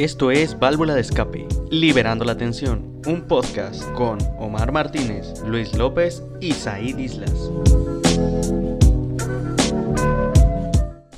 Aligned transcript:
Esto 0.00 0.30
es 0.30 0.58
Válvula 0.58 0.94
de 0.94 1.02
Escape, 1.02 1.46
Liberando 1.70 2.24
la 2.24 2.34
Tensión, 2.34 3.02
un 3.06 3.28
podcast 3.28 3.84
con 3.92 4.16
Omar 4.38 4.72
Martínez, 4.72 5.26
Luis 5.44 5.76
López 5.76 6.22
y 6.40 6.52
Said 6.52 6.96
Islas. 6.96 7.34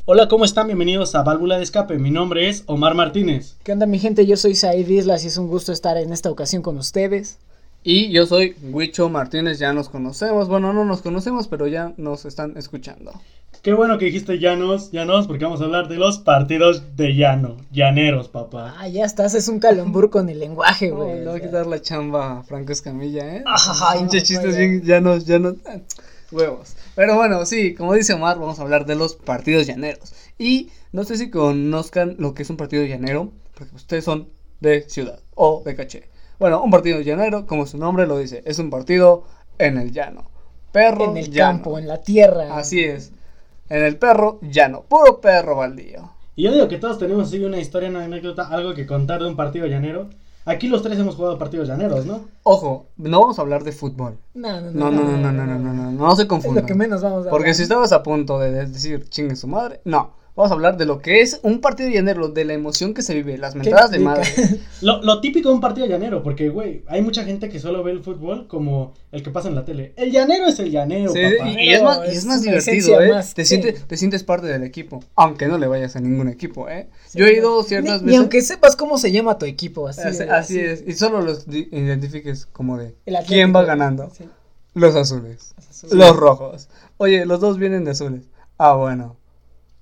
Hola, 0.05 0.27
¿cómo 0.27 0.45
están? 0.45 0.67
Bienvenidos 0.67 1.15
a 1.15 1.23
Válvula 1.23 1.59
de 1.59 1.63
Escape. 1.63 1.97
Mi 1.97 2.11
nombre 2.11 2.49
es 2.49 2.65
Omar 2.67 2.97
Martínez. 2.97 3.57
¿Qué 3.63 3.71
onda 3.71 3.87
mi 3.87 4.01
gente? 4.01 4.27
Yo 4.27 4.37
soy 4.37 4.57
Said 4.57 4.89
Islas 4.89 5.23
y 5.23 5.29
es 5.29 5.37
un 5.37 5.47
gusto 5.47 5.71
estar 5.71 5.97
en 5.97 6.13
esta 6.13 6.33
ocasión 6.33 6.63
con 6.63 6.77
ustedes. 6.77 7.39
Y 7.85 8.11
yo 8.13 8.27
soy 8.27 8.55
Huicho 8.63 9.09
Martínez, 9.09 9.59
ya 9.59 9.73
nos 9.73 9.89
conocemos. 9.89 10.49
Bueno, 10.49 10.73
no 10.73 10.85
nos 10.85 11.03
conocemos, 11.03 11.49
pero 11.49 11.67
ya 11.67 11.93
nos 11.97 12.25
están 12.25 12.57
escuchando. 12.57 13.13
Qué 13.63 13.73
bueno 13.73 13.99
que 13.99 14.07
dijiste 14.07 14.39
llanos, 14.39 14.91
llanos, 14.93 15.27
porque 15.27 15.45
vamos 15.45 15.61
a 15.61 15.65
hablar 15.65 15.89
de 15.89 15.97
los 15.97 16.19
partidos 16.19 16.97
de 16.97 17.15
llano. 17.15 17.57
Llaneros, 17.71 18.29
papá. 18.29 18.75
Ah, 18.79 18.89
ya 18.89 19.05
estás, 19.05 19.35
es 19.35 19.49
un 19.49 19.59
calambur 19.61 20.11
con 20.11 20.29
el 20.29 20.39
lenguaje, 20.41 20.91
No, 20.91 20.97
güey. 20.97 21.21
le 21.21 21.27
voy 21.29 21.39
a 21.39 21.43
quitar 21.43 21.67
la 21.67 21.81
chamba 21.81 22.39
a 22.39 22.43
Franco 22.43 22.73
Escamilla, 22.73 23.37
¿eh? 23.37 23.45
Pinches 23.99 24.23
no, 24.23 24.27
chistes 24.27 24.57
bien 24.57 24.83
llanos, 24.83 25.27
llanos. 25.27 25.57
Huevos. 26.31 26.75
Pero 26.95 27.17
bueno, 27.17 27.45
sí, 27.47 27.75
como 27.75 27.95
dice 27.95 28.15
Omar, 28.15 28.39
vamos 28.39 28.59
a 28.59 28.63
hablar 28.63 28.87
de 28.87 28.95
los 28.95 29.15
partidos 29.15 29.67
llaneros. 29.67 30.13
Y 30.39 30.71
no 30.93 31.05
sé 31.05 31.17
si 31.17 31.31
conozcan 31.31 32.17
lo 32.19 32.35
que 32.35 32.43
es 32.43 32.51
un 32.51 32.57
partido 32.57 32.85
llanero, 32.85 33.33
porque 33.55 33.75
ustedes 33.77 34.05
son 34.05 34.29
de 34.61 34.89
ciudad 34.89 35.21
o 35.35 35.63
de 35.65 35.77
caché. 35.77 36.12
Bueno, 36.43 36.61
un 36.61 36.73
partido 36.73 37.01
llanero, 37.01 37.47
como 37.47 37.67
su 37.67 37.79
nombre 37.79 38.05
lo 38.05 38.19
dice, 38.19 38.43
es 38.45 38.59
un 38.59 38.69
partido 38.69 39.23
en 39.59 39.79
el 39.79 39.93
llano. 39.93 40.25
Perro 40.73 41.05
En 41.13 41.17
el 41.19 41.31
llano. 41.31 41.53
campo, 41.63 41.79
en 41.79 41.87
la 41.87 41.99
tierra. 42.01 42.57
Así 42.59 42.83
es. 42.83 43.13
En 43.69 43.85
el 43.85 43.97
perro 43.97 44.41
llano, 44.43 44.83
puro 44.89 45.21
perro 45.21 45.55
baldío. 45.55 46.11
Y 46.35 46.43
yo 46.43 46.51
digo 46.53 46.67
que 46.67 46.79
todos 46.79 46.99
tenemos 46.99 47.29
así 47.29 47.39
una 47.45 47.61
historia, 47.61 47.91
una 47.91 48.03
anécdota, 48.03 48.49
algo 48.49 48.75
que 48.75 48.87
contar 48.89 49.23
de 49.23 49.29
un 49.29 49.37
partido 49.37 49.67
llanero. 49.67 50.09
Aquí 50.45 50.67
los 50.67 50.83
tres 50.83 50.99
hemos 50.99 51.15
jugado 51.15 51.39
partidos 51.39 51.69
llaneros, 51.69 52.07
¿no? 52.07 52.23
Ojo, 52.43 52.87
no 52.97 53.21
vamos 53.21 53.39
a 53.39 53.43
hablar 53.43 53.63
de 53.63 53.71
fútbol. 53.71 54.19
No, 54.35 54.61
no, 54.61 54.73
No, 54.73 54.91
no, 54.91 55.01
no, 55.05 55.17
no, 55.19 55.33
no, 55.33 55.47
no, 55.47 55.59
no, 55.59 55.73
no, 55.73 55.93
no 55.93 56.17
se 56.17 56.23
Es 56.23 56.29
confundan. 56.29 56.65
lo 56.65 56.67
que 56.67 56.75
menos 56.75 57.03
vamos 57.03 57.25
a 57.25 57.31
Porque 57.31 57.45
hablar. 57.51 57.55
si 57.55 57.63
estabas 57.63 57.93
a 57.93 58.03
punto 58.03 58.41
de 58.41 58.51
de- 58.51 58.67
decir 58.67 59.09
chingue 59.09 59.37
su 59.37 59.47
madre, 59.47 59.81
no. 59.85 60.21
Vamos 60.35 60.51
a 60.51 60.55
hablar 60.55 60.79
de 60.79 60.87
lo 60.87 60.99
que 61.01 61.21
es 61.21 61.41
un 61.43 61.61
partido 61.61 61.91
llanero, 61.91 62.29
de 62.29 62.47
la 62.47 62.55
emoción 62.55 62.95
que 62.95 63.03
se 63.03 63.13
vive, 63.13 63.37
las 63.37 63.55
mentadas 63.55 63.91
de 63.91 63.99
madre. 63.99 64.25
Lo, 64.81 65.03
lo 65.03 65.21
típico 65.21 65.51
de 65.51 65.55
un 65.55 65.61
partido 65.61 65.87
llanero, 65.87 66.23
porque, 66.23 66.49
güey, 66.49 66.83
hay 66.89 67.03
mucha 67.03 67.23
gente 67.25 67.49
que 67.51 67.61
solo 67.61 67.83
ve 67.85 67.93
el 67.93 68.03
fútbol 68.03 68.49
como 68.49 68.95
el 69.13 69.23
que 69.23 69.31
pasa 69.31 69.49
en 69.49 69.55
la 69.55 69.65
tele. 69.67 69.93
El 69.97 70.11
llanero 70.11 70.47
es 70.47 70.59
el 70.59 70.71
llanero, 70.71 71.13
Sí, 71.13 71.21
papá. 71.39 71.51
y, 71.51 71.69
y 71.69 71.73
es 71.75 71.83
más, 71.83 71.99
y 72.07 72.11
Es 72.11 72.17
es 72.17 72.25
más 72.25 72.43
divertido, 72.43 73.01
¿eh? 73.03 73.11
más, 73.11 73.35
te, 73.35 73.45
sientes, 73.45 73.85
te 73.87 73.97
sientes 73.99 74.25
parte 74.25 74.47
del 74.47 74.63
equipo, 74.65 75.05
aunque 75.15 75.47
no 75.49 75.59
le 75.59 75.67
vayas 75.67 75.95
a 75.97 76.01
ningún 76.01 76.29
equipo, 76.29 76.69
¿eh? 76.69 76.89
Yo 77.15 77.27
he 77.27 77.35
ido 77.37 77.63
ciertas 77.63 78.01
Ni, 78.01 78.07
veces. 78.07 78.11
ni 78.11 78.17
aunque 78.17 78.41
sepas 78.43 78.75
cómo 78.75 78.97
se 78.99 79.13
llama 79.13 79.37
tu 79.39 79.45
equipo, 79.47 79.87
así, 79.87 80.01
Así, 80.01 80.19
de- 80.25 80.31
así 80.31 80.59
es, 80.61 80.83
y 80.87 80.95
solo 80.95 81.21
los 81.21 81.47
identifiques 81.47 82.47
como 82.47 82.79
de 82.79 82.95
El 83.07 83.17
quién 83.27 83.55
va 83.55 83.65
ganando. 83.65 84.11
sí. 84.17 84.25
Los 84.75 84.97
azules, 84.97 85.55
los 85.93 86.17
rojos. 86.17 86.69
Oye, 86.97 87.27
los 87.27 87.41
dos 87.41 87.59
vienen 87.59 87.85
de 87.85 87.91
azules. 87.91 88.23
Ah, 88.57 88.73
bueno. 88.75 89.17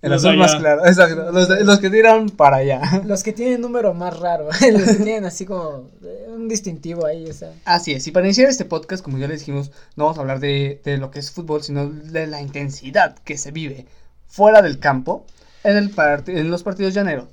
El 0.02 0.12
Los 0.12 0.24
azul 0.24 0.30
allá. 0.30 0.38
más 0.38 0.54
claro, 0.56 0.86
exacto. 0.86 1.30
Los, 1.30 1.48
los 1.48 1.78
que 1.78 1.90
tiran 1.90 2.30
para 2.30 2.56
allá. 2.56 2.80
Los 3.04 3.22
que 3.22 3.32
tienen 3.34 3.60
número 3.60 3.92
más 3.92 4.18
raro, 4.18 4.48
los 4.72 4.82
que 4.82 4.94
tienen 4.94 5.26
así 5.26 5.44
como 5.44 5.90
eh, 6.02 6.26
un 6.28 6.48
distintivo 6.48 7.04
ahí, 7.04 7.26
o 7.26 7.34
sea. 7.34 7.52
Así 7.66 7.92
es, 7.92 8.06
y 8.06 8.10
para 8.10 8.26
iniciar 8.26 8.48
este 8.48 8.64
podcast, 8.64 9.04
como 9.04 9.18
ya 9.18 9.28
les 9.28 9.40
dijimos, 9.40 9.70
no 9.96 10.04
vamos 10.04 10.16
a 10.16 10.22
hablar 10.22 10.40
de, 10.40 10.80
de 10.84 10.96
lo 10.96 11.10
que 11.10 11.18
es 11.18 11.30
fútbol, 11.30 11.62
sino 11.62 11.90
de 11.90 12.26
la 12.26 12.40
intensidad 12.40 13.14
que 13.24 13.36
se 13.36 13.50
vive 13.50 13.86
fuera 14.26 14.62
del 14.62 14.78
campo 14.78 15.26
en, 15.64 15.76
el 15.76 15.92
en 16.28 16.50
los 16.50 16.62
partidos 16.62 16.94
llaneros. 16.94 17.28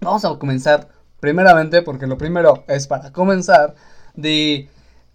Vamos 0.00 0.24
a 0.24 0.34
comenzar 0.38 0.88
primeramente, 1.20 1.82
porque 1.82 2.06
lo 2.06 2.16
primero 2.16 2.64
es 2.68 2.86
para 2.86 3.12
comenzar, 3.12 3.74
de 4.14 4.68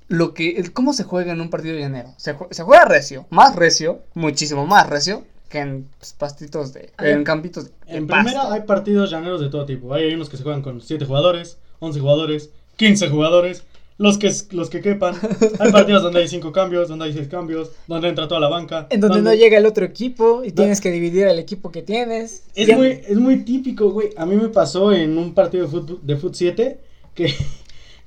lo 0.10 0.36
que, 0.36 0.58
el 0.58 0.74
cómo 0.74 0.94
se 0.94 1.06
juega 1.06 1.32
en 1.32 1.42
un 1.42 1.50
partido 1.50 1.76
llanero. 1.78 2.14
Se, 2.18 2.36
se 2.52 2.64
juega 2.64 2.86
recio, 2.86 3.26
más 3.32 3.56
recio, 3.56 4.04
muchísimo 4.14 4.68
más 4.68 4.88
recio 4.88 5.24
que 5.50 5.60
en 5.60 5.88
pues, 6.00 6.14
pastitos 6.14 6.74
de, 6.74 6.92
Ay, 6.98 7.12
en 7.12 7.24
campitos 7.24 7.66
de, 7.66 7.72
En 7.88 8.08
pasto. 8.08 8.24
primera 8.24 8.54
hay 8.54 8.62
partidos 8.62 9.12
llaneros 9.12 9.42
de 9.42 9.50
todo 9.50 9.66
tipo. 9.66 9.94
Hay 9.94 10.14
unos 10.14 10.30
que 10.30 10.38
se 10.38 10.44
juegan 10.44 10.62
con 10.62 10.82
7 10.82 11.06
jugadores, 11.06 11.58
11 11.80 12.00
jugadores, 12.00 12.50
15 12.78 13.10
jugadores, 13.10 13.64
los 13.98 14.18
que, 14.18 14.32
los 14.52 14.70
que 14.70 14.82
quepan. 14.82 15.16
Hay 15.60 15.72
partidos 15.72 16.04
donde 16.04 16.22
hay 16.22 16.28
5 16.28 16.52
cambios, 16.52 16.90
donde 16.90 17.06
hay 17.06 17.14
6 17.14 17.28
cambios, 17.28 17.72
donde 17.88 18.10
entra 18.10 18.28
toda 18.28 18.42
la 18.42 18.50
banca. 18.50 18.88
En 18.90 19.00
donde 19.00 19.22
no 19.22 19.34
llega 19.34 19.58
el 19.58 19.66
otro 19.66 19.86
equipo 19.86 20.44
y 20.44 20.52
tienes 20.52 20.82
que 20.82 20.92
dividir 20.92 21.28
el 21.28 21.40
equipo 21.40 21.72
que 21.72 21.82
tienes. 21.82 22.44
Es 22.56 22.76
muy, 22.76 23.02
es 23.08 23.18
muy 23.18 23.44
típico, 23.44 23.92
güey. 23.92 24.10
A 24.18 24.26
mí 24.26 24.36
me 24.36 24.50
pasó 24.50 24.92
en 24.92 25.18
un 25.18 25.34
partido 25.34 25.66
de 25.66 25.72
fútbol 25.72 26.00
de 26.02 26.16
Foot 26.18 26.34
7 26.34 26.80
que, 27.14 27.34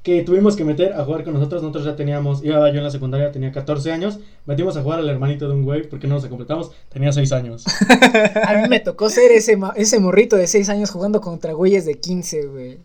que 0.07 0.23
tuvimos 0.23 0.55
que 0.55 0.63
meter 0.65 0.93
a 0.93 1.05
jugar 1.05 1.25
con 1.25 1.35
nosotros. 1.35 1.63
Nosotros 1.63 1.85
ya 1.85 1.97
teníamos, 1.97 2.45
iba 2.45 2.71
yo 2.71 2.79
en 2.79 2.85
la 2.85 2.93
secundaria, 2.93 3.33
tenía 3.33 3.51
14 3.51 3.91
años. 3.91 4.21
Metimos 4.45 4.77
a 4.77 4.83
jugar 4.85 5.01
al 5.01 5.09
hermanito 5.09 5.49
de 5.49 5.55
un 5.55 5.65
güey 5.65 5.83
porque 5.89 6.07
no 6.07 6.15
nos 6.15 6.25
completamos. 6.27 6.71
Tenía 6.91 7.11
6 7.11 7.33
años. 7.33 7.65
A 8.47 8.55
mí 8.55 8.69
me 8.69 8.79
tocó 8.79 9.11
ser 9.11 9.33
ese, 9.33 9.59
ese 9.75 9.99
morrito 9.99 10.37
de 10.37 10.47
6 10.47 10.69
años 10.69 10.91
jugando 10.91 11.21
contra 11.21 11.55
güeyes 11.55 11.85
de 11.87 11.97
15, 11.97 12.47
güey. 12.47 12.79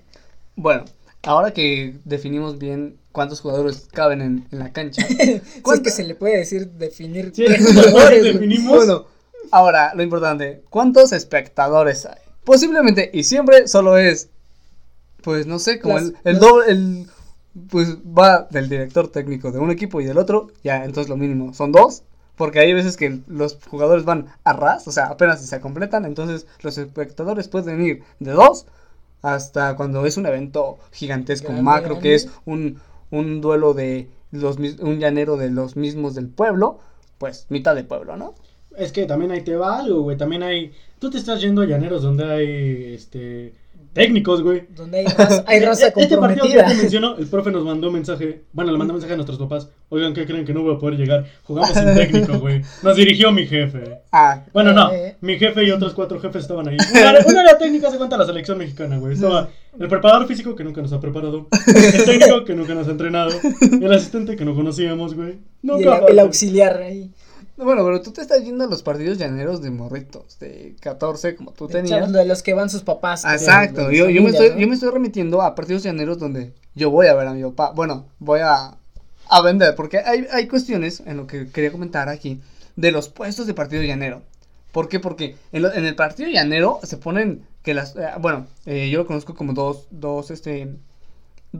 Bueno, 0.55 0.85
ahora 1.21 1.53
que 1.53 1.93
definimos 2.05 2.57
bien 2.57 2.97
cuántos 3.11 3.39
jugadores 3.41 3.87
caben 3.91 4.21
en, 4.23 4.47
en 4.51 4.57
la 4.57 4.73
cancha. 4.73 5.05
¿cuánto- 5.61 5.83
que 5.83 5.91
se 5.91 6.03
le 6.03 6.15
puede 6.15 6.39
decir 6.39 6.71
definir 6.71 7.33
Sí, 7.35 7.45
jugadores, 7.59 8.23
definimos. 8.23 8.77
Bueno, 8.77 9.05
ahora, 9.51 9.93
lo 9.93 10.01
importante, 10.01 10.63
¿cuántos 10.71 11.11
espectadores 11.11 12.07
hay? 12.07 12.17
Posiblemente, 12.43 13.11
y 13.13 13.25
siempre 13.25 13.67
solo 13.67 13.95
es, 13.97 14.29
pues 15.23 15.47
no 15.47 15.59
sé, 15.59 15.79
como 15.79 15.95
Las- 15.95 16.05
el, 16.09 16.15
el 16.23 16.39
doble, 16.39 16.65
el, 16.71 17.07
pues 17.69 17.97
va 17.97 18.47
del 18.51 18.69
director 18.69 19.09
técnico 19.09 19.51
de 19.51 19.59
un 19.59 19.71
equipo 19.71 20.01
y 20.01 20.05
del 20.05 20.17
otro, 20.17 20.47
ya, 20.63 20.85
entonces 20.85 21.09
lo 21.09 21.17
mínimo 21.17 21.53
son 21.53 21.71
dos, 21.71 22.03
porque 22.35 22.59
hay 22.59 22.73
veces 22.73 22.97
que 22.97 23.19
los 23.27 23.57
jugadores 23.69 24.05
van 24.05 24.27
a 24.43 24.53
ras, 24.53 24.87
o 24.87 24.91
sea, 24.91 25.05
apenas 25.07 25.41
si 25.41 25.47
se 25.47 25.59
completan, 25.61 26.05
entonces 26.05 26.47
los 26.61 26.77
espectadores 26.77 27.47
pueden 27.47 27.81
ir 27.83 28.03
de 28.19 28.31
dos 28.31 28.65
hasta 29.21 29.75
cuando 29.75 30.05
es 30.05 30.17
un 30.17 30.25
evento 30.25 30.79
gigantesco, 30.91 31.47
Grande, 31.49 31.63
macro, 31.63 31.89
grande. 31.95 32.01
que 32.09 32.15
es 32.15 32.29
un, 32.45 32.79
un 33.11 33.41
duelo 33.41 33.73
de 33.73 34.07
los 34.31 34.57
un 34.57 34.99
llanero 34.99 35.37
de 35.37 35.49
los 35.51 35.75
mismos 35.75 36.15
del 36.15 36.27
pueblo, 36.29 36.79
pues 37.17 37.45
mitad 37.49 37.75
de 37.75 37.83
pueblo, 37.83 38.15
¿no? 38.17 38.33
Es 38.77 38.91
que 38.93 39.05
también 39.05 39.31
ahí 39.31 39.41
te 39.43 39.55
va 39.55 39.79
algo, 39.79 40.01
güey. 40.01 40.17
También 40.17 40.43
hay. 40.43 40.71
Tú 40.99 41.09
te 41.09 41.17
estás 41.17 41.41
yendo 41.41 41.61
a 41.61 41.65
llaneros 41.65 42.01
donde 42.03 42.23
hay. 42.23 42.93
Este. 42.95 43.53
Técnicos, 43.93 44.41
güey. 44.41 44.63
Donde 44.75 44.99
hay 44.99 45.05
raza, 45.05 45.43
hay 45.47 45.59
raza 45.59 45.87
Este 45.87 46.15
partido 46.17 46.43
que 46.45 46.55
comprometida. 46.55 46.65
te 46.65 46.75
menciono, 46.75 47.17
el 47.17 47.27
profe 47.27 47.51
nos 47.51 47.65
mandó 47.65 47.87
un 47.87 47.93
mensaje. 47.95 48.43
Bueno, 48.53 48.71
le 48.71 48.77
mandó 48.77 48.93
un 48.93 48.95
mensaje 48.97 49.13
a 49.13 49.17
nuestros 49.17 49.37
papás. 49.37 49.69
Oigan, 49.89 50.13
¿qué 50.13 50.25
creen 50.25 50.45
que 50.45 50.53
no 50.53 50.61
voy 50.63 50.75
a 50.75 50.79
poder 50.79 50.97
llegar? 50.97 51.25
Jugamos 51.43 51.71
sin 51.73 51.93
técnico, 51.93 52.39
güey. 52.39 52.61
Nos 52.83 52.95
dirigió 52.95 53.31
mi 53.33 53.45
jefe. 53.45 53.99
Ah, 54.13 54.43
Bueno, 54.53 54.71
no, 54.71 54.91
Eh. 54.93 55.17
mi 55.19 55.37
jefe 55.37 55.65
y 55.65 55.71
otros 55.71 55.93
cuatro 55.93 56.19
jefes 56.21 56.43
estaban 56.43 56.69
ahí. 56.69 56.77
Una, 56.91 57.19
una 57.27 57.41
era 57.41 57.57
técnica, 57.57 57.91
se 57.91 57.97
cuenta 57.97 58.17
la 58.17 58.25
selección 58.25 58.57
mexicana, 58.57 58.97
güey. 58.97 59.13
Estaba 59.15 59.49
el 59.77 59.87
preparador 59.89 60.25
físico 60.27 60.55
que 60.55 60.63
nunca 60.63 60.81
nos 60.81 60.93
ha 60.93 60.99
preparado, 61.01 61.47
el 61.67 62.05
técnico 62.05 62.45
que 62.45 62.53
nunca 62.55 62.73
nos 62.73 62.87
ha 62.87 62.91
entrenado, 62.91 63.31
el 63.61 63.91
asistente 63.93 64.35
que 64.37 64.45
no 64.45 64.55
conocíamos, 64.55 65.15
güey. 65.15 65.39
Y 65.63 65.83
el, 65.83 65.89
el 66.09 66.19
auxiliar 66.19 66.77
ahí. 66.81 67.11
Bueno, 67.63 67.83
pero 67.85 68.01
tú 68.01 68.11
te 68.11 68.21
estás 68.21 68.43
yendo 68.43 68.63
a 68.63 68.67
los 68.67 68.83
partidos 68.83 69.17
llaneros 69.17 69.61
de 69.61 69.71
morritos, 69.71 70.39
de 70.39 70.75
14 70.81 71.35
como 71.35 71.51
tú 71.53 71.67
tenías. 71.67 71.89
chavos 71.99 72.13
de 72.13 72.25
los 72.25 72.41
que 72.43 72.53
van 72.53 72.69
sus 72.69 72.83
papás. 72.83 73.23
De- 73.23 73.33
Exacto, 73.33 73.87
de 73.87 73.97
yo, 73.97 74.09
yo, 74.09 74.21
me 74.23 74.29
estoy, 74.29 74.49
¿no? 74.51 74.57
yo 74.57 74.67
me 74.67 74.73
estoy 74.75 74.89
remitiendo 74.91 75.41
a 75.41 75.55
partidos 75.55 75.83
llaneros 75.83 76.17
donde 76.19 76.53
yo 76.75 76.89
voy 76.91 77.07
a 77.07 77.13
ver 77.15 77.27
a 77.27 77.33
mi 77.33 77.43
papá. 77.43 77.71
Bueno, 77.71 78.05
voy 78.19 78.39
a, 78.43 78.77
a 79.29 79.41
vender, 79.41 79.75
porque 79.75 79.99
hay, 79.99 80.25
hay 80.31 80.47
cuestiones 80.47 81.01
en 81.05 81.17
lo 81.17 81.27
que 81.27 81.49
quería 81.51 81.71
comentar 81.71 82.09
aquí 82.09 82.41
de 82.75 82.91
los 82.91 83.09
puestos 83.09 83.47
de 83.47 83.53
partido 83.53 83.83
llanero. 83.83 84.21
¿Por 84.71 84.87
qué? 84.87 84.99
Porque 84.99 85.35
en, 85.51 85.63
lo- 85.63 85.73
en 85.73 85.85
el 85.85 85.95
partido 85.95 86.29
llanero 86.29 86.79
se 86.83 86.97
ponen 86.97 87.45
que 87.63 87.73
las... 87.73 87.95
eh, 87.95 88.07
bueno, 88.19 88.47
eh, 88.65 88.89
yo 88.89 88.99
lo 88.99 89.05
conozco 89.07 89.35
como 89.35 89.53
dos, 89.53 89.87
dos, 89.91 90.31
este... 90.31 90.69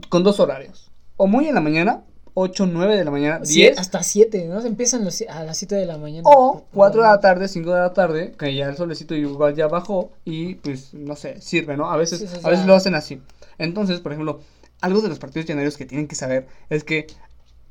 Con 0.08 0.24
dos 0.24 0.40
horarios. 0.40 0.90
O 1.18 1.26
muy 1.26 1.46
en 1.46 1.54
la 1.54 1.60
mañana, 1.60 2.02
8, 2.34 2.66
9 2.66 2.96
de 2.96 3.04
la 3.04 3.10
mañana, 3.10 3.44
Sí, 3.44 3.56
10. 3.60 3.78
hasta 3.78 4.02
7, 4.02 4.46
¿no? 4.46 4.60
Se 4.60 4.68
empiezan 4.68 5.04
los, 5.04 5.22
a 5.28 5.44
las 5.44 5.58
7 5.58 5.74
de 5.74 5.86
la 5.86 5.98
mañana. 5.98 6.22
O 6.24 6.64
4 6.72 7.02
de 7.02 7.08
la 7.08 7.20
tarde, 7.20 7.48
5 7.48 7.72
de 7.74 7.80
la 7.80 7.92
tarde, 7.92 8.32
que 8.38 8.54
ya 8.54 8.68
el 8.68 8.76
solecito 8.76 9.14
igual 9.14 9.54
ya 9.54 9.66
bajó 9.68 10.10
y 10.24 10.54
pues 10.56 10.94
no 10.94 11.16
sé, 11.16 11.40
sirve, 11.40 11.76
¿no? 11.76 11.90
A 11.90 11.96
veces, 11.96 12.20
Sí, 12.20 12.26
a 12.42 12.48
veces 12.48 12.66
lo 12.66 12.74
hacen 12.74 12.94
así. 12.94 13.20
Entonces, 13.58 14.00
por 14.00 14.12
ejemplo, 14.12 14.40
algo 14.80 15.00
de 15.00 15.08
los 15.08 15.18
partidos 15.18 15.46
llaneros 15.46 15.76
que 15.76 15.84
tienen 15.86 16.08
que 16.08 16.14
saber 16.16 16.46
es 16.70 16.84
que 16.84 17.06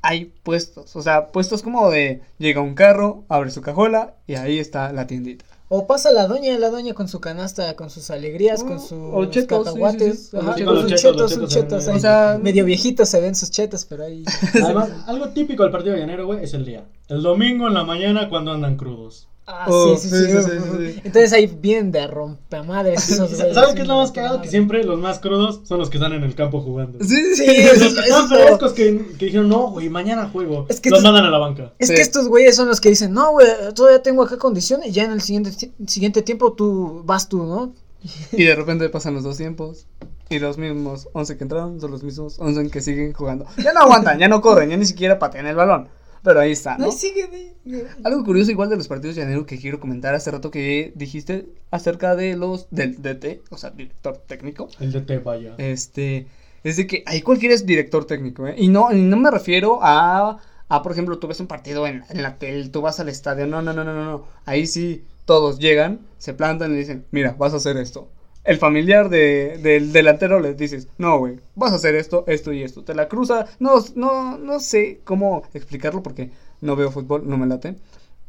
hay 0.00 0.32
puestos, 0.42 0.96
o 0.96 1.02
sea, 1.02 1.28
puestos 1.28 1.62
como 1.62 1.88
de 1.90 2.22
llega 2.38 2.60
un 2.60 2.74
carro, 2.74 3.24
abre 3.28 3.50
su 3.50 3.62
cajuela 3.62 4.14
y 4.26 4.34
ahí 4.34 4.58
está 4.58 4.92
la 4.92 5.06
tiendita. 5.06 5.44
O 5.74 5.86
pasa 5.86 6.12
la 6.12 6.26
doña, 6.26 6.58
la 6.58 6.68
doña 6.68 6.92
con 6.92 7.08
su 7.08 7.18
canasta, 7.18 7.74
con 7.76 7.88
sus 7.88 8.10
alegrías, 8.10 8.62
con 8.62 8.78
sus 8.78 8.92
O 8.92 9.24
chetos, 9.24 9.60
sí, 9.60 9.72
cacahuates, 9.72 10.18
sí, 10.18 10.28
sí. 10.32 10.36
ajá, 10.36 10.54
Sí, 10.58 10.64
con 10.64 10.76
sus 10.82 10.86
chetos, 10.90 11.00
chetos, 11.00 11.30
chetos, 11.30 11.48
chetos 11.54 11.88
ahí. 11.88 11.96
O 11.96 11.98
sea, 11.98 12.38
medio 12.42 12.66
viejitos 12.66 13.08
se 13.08 13.18
ven 13.22 13.34
sus 13.34 13.50
chetos, 13.50 13.86
pero 13.86 14.04
ahí. 14.04 14.22
Además, 14.62 14.90
algo 15.06 15.30
típico 15.30 15.62
del 15.62 15.72
partido 15.72 15.94
de 15.94 16.00
llanero, 16.00 16.26
güey, 16.26 16.44
es 16.44 16.52
el 16.52 16.66
día. 16.66 16.84
El 17.08 17.22
domingo 17.22 17.68
en 17.68 17.72
la 17.72 17.84
mañana 17.84 18.28
cuando 18.28 18.52
andan 18.52 18.76
crudos. 18.76 19.28
Ah, 19.44 19.66
Oh, 19.68 19.96
sí, 19.96 20.08
sí, 20.08 20.16
sí, 20.16 20.24
sí, 20.26 20.30
sí, 20.32 20.36
uf, 20.38 20.44
sí, 20.44 20.50
uf. 20.56 20.78
sí, 20.78 20.92
sí. 20.92 21.00
Entonces 21.04 21.32
ahí 21.32 21.46
vienen 21.60 21.90
de 21.90 22.06
rompemadres 22.06 23.10
esos. 23.10 23.30
¿Sabes 23.30 23.74
qué 23.74 23.82
es 23.82 23.88
lo 23.88 23.96
más 23.96 24.12
cagado? 24.12 24.40
Que 24.40 24.48
siempre 24.48 24.84
los 24.84 24.98
más 25.00 25.18
crudos 25.18 25.60
son 25.64 25.78
los 25.80 25.90
que 25.90 25.96
están 25.96 26.12
en 26.12 26.22
el 26.22 26.34
campo 26.36 26.60
jugando. 26.60 26.98
Sí, 27.04 27.34
Sí, 27.34 27.46
Los 27.46 27.94
que 27.94 28.00
están 28.00 28.28
frescos 28.28 28.72
que, 28.72 29.04
que 29.18 29.26
dijeron, 29.26 29.48
no, 29.48 29.70
güey, 29.72 29.88
mañana 29.88 30.28
juego. 30.28 30.66
Es 30.68 30.80
que 30.80 30.90
los 30.90 31.00
estos- 31.00 31.12
mandan 31.12 31.26
a 31.26 31.30
la 31.30 31.38
banca. 31.38 31.72
Es 31.78 31.88
Sí. 31.88 31.94
que 31.94 32.00
estos 32.02 32.28
güeyes 32.28 32.54
son 32.54 32.68
los 32.68 32.80
que 32.80 32.88
dicen, 32.90 33.12
no, 33.12 33.32
güey, 33.32 33.46
todavía 33.74 34.00
tengo 34.02 34.22
acá 34.22 34.36
condiciones 34.38 34.86
y 34.88 34.92
ya 34.92 35.04
en 35.04 35.12
el 35.12 35.20
siguiente, 35.22 35.50
siguiente 35.86 36.22
tiempo 36.22 36.52
tú 36.52 37.02
vas 37.04 37.28
tú, 37.28 37.42
¿no? 37.44 37.72
Y 38.32 38.44
de 38.44 38.54
repente 38.54 38.88
pasan 38.90 39.14
los 39.14 39.24
dos 39.24 39.36
tiempos. 39.38 39.86
Y 40.30 40.38
los 40.38 40.56
mismos 40.56 41.08
11 41.12 41.36
que 41.36 41.44
entraron 41.44 41.80
son 41.80 41.90
los 41.90 42.02
mismos 42.02 42.38
11 42.38 42.70
que 42.70 42.80
siguen 42.80 43.12
jugando. 43.12 43.44
Ya 43.62 43.72
no 43.74 43.80
aguantan, 43.80 44.18
ya 44.18 44.28
no 44.28 44.40
corren, 44.40 44.70
ya 44.70 44.76
ni 44.78 44.86
siquiera 44.86 45.18
patean 45.18 45.46
el 45.46 45.56
balón. 45.56 45.88
Pero 46.22 46.40
ahí 46.40 46.52
está, 46.52 46.78
¿no? 46.78 46.86
No, 46.86 46.92
sigue 46.92 47.26
de... 47.26 47.86
Algo 48.04 48.24
curioso 48.24 48.50
igual 48.50 48.68
de 48.68 48.76
los 48.76 48.86
partidos 48.86 49.16
de 49.16 49.22
llanero 49.22 49.44
que 49.44 49.58
quiero 49.58 49.80
comentar 49.80 50.14
hace 50.14 50.30
rato 50.30 50.50
que 50.50 50.92
dijiste 50.94 51.46
acerca 51.70 52.14
de 52.14 52.36
los 52.36 52.68
del 52.70 53.02
DT, 53.02 53.42
o 53.50 53.56
sea, 53.56 53.70
director 53.70 54.18
técnico. 54.18 54.68
El 54.78 54.92
DT, 54.92 55.22
vaya. 55.24 55.54
Este, 55.58 56.26
es 56.62 56.76
de 56.76 56.86
que 56.86 57.02
ahí 57.06 57.22
cualquiera 57.22 57.54
es 57.54 57.66
director 57.66 58.04
técnico, 58.04 58.46
¿eh? 58.46 58.54
Y 58.56 58.68
no, 58.68 58.92
y 58.92 59.00
no 59.00 59.16
me 59.16 59.30
refiero 59.30 59.80
a, 59.82 60.38
a, 60.68 60.82
por 60.82 60.92
ejemplo, 60.92 61.18
tú 61.18 61.26
ves 61.26 61.40
un 61.40 61.48
partido 61.48 61.86
en, 61.86 62.04
en 62.08 62.22
la 62.22 62.38
tele, 62.38 62.68
tú 62.68 62.82
vas 62.82 63.00
al 63.00 63.08
estadio, 63.08 63.46
no, 63.46 63.60
no, 63.60 63.72
no, 63.72 63.82
no, 63.82 63.92
no, 63.92 64.04
no. 64.04 64.24
Ahí 64.44 64.66
sí, 64.68 65.04
todos 65.24 65.58
llegan, 65.58 66.00
se 66.18 66.34
plantan 66.34 66.72
y 66.72 66.76
dicen, 66.76 67.04
mira, 67.10 67.34
vas 67.36 67.52
a 67.52 67.56
hacer 67.56 67.76
esto. 67.76 68.08
El 68.44 68.58
familiar 68.58 69.08
de, 69.08 69.58
del 69.62 69.92
delantero 69.92 70.40
les 70.40 70.56
dices, 70.56 70.88
no, 70.98 71.18
güey, 71.18 71.36
vas 71.54 71.72
a 71.72 71.76
hacer 71.76 71.94
esto, 71.94 72.24
esto 72.26 72.52
y 72.52 72.62
esto. 72.64 72.82
Te 72.84 72.94
la 72.94 73.08
cruza, 73.08 73.46
no, 73.60 73.74
no, 73.94 74.36
no 74.38 74.58
sé 74.60 75.00
cómo 75.04 75.44
explicarlo 75.54 76.02
porque 76.02 76.30
no 76.60 76.74
veo 76.74 76.90
fútbol, 76.90 77.28
no 77.28 77.38
me 77.38 77.46
late. 77.46 77.76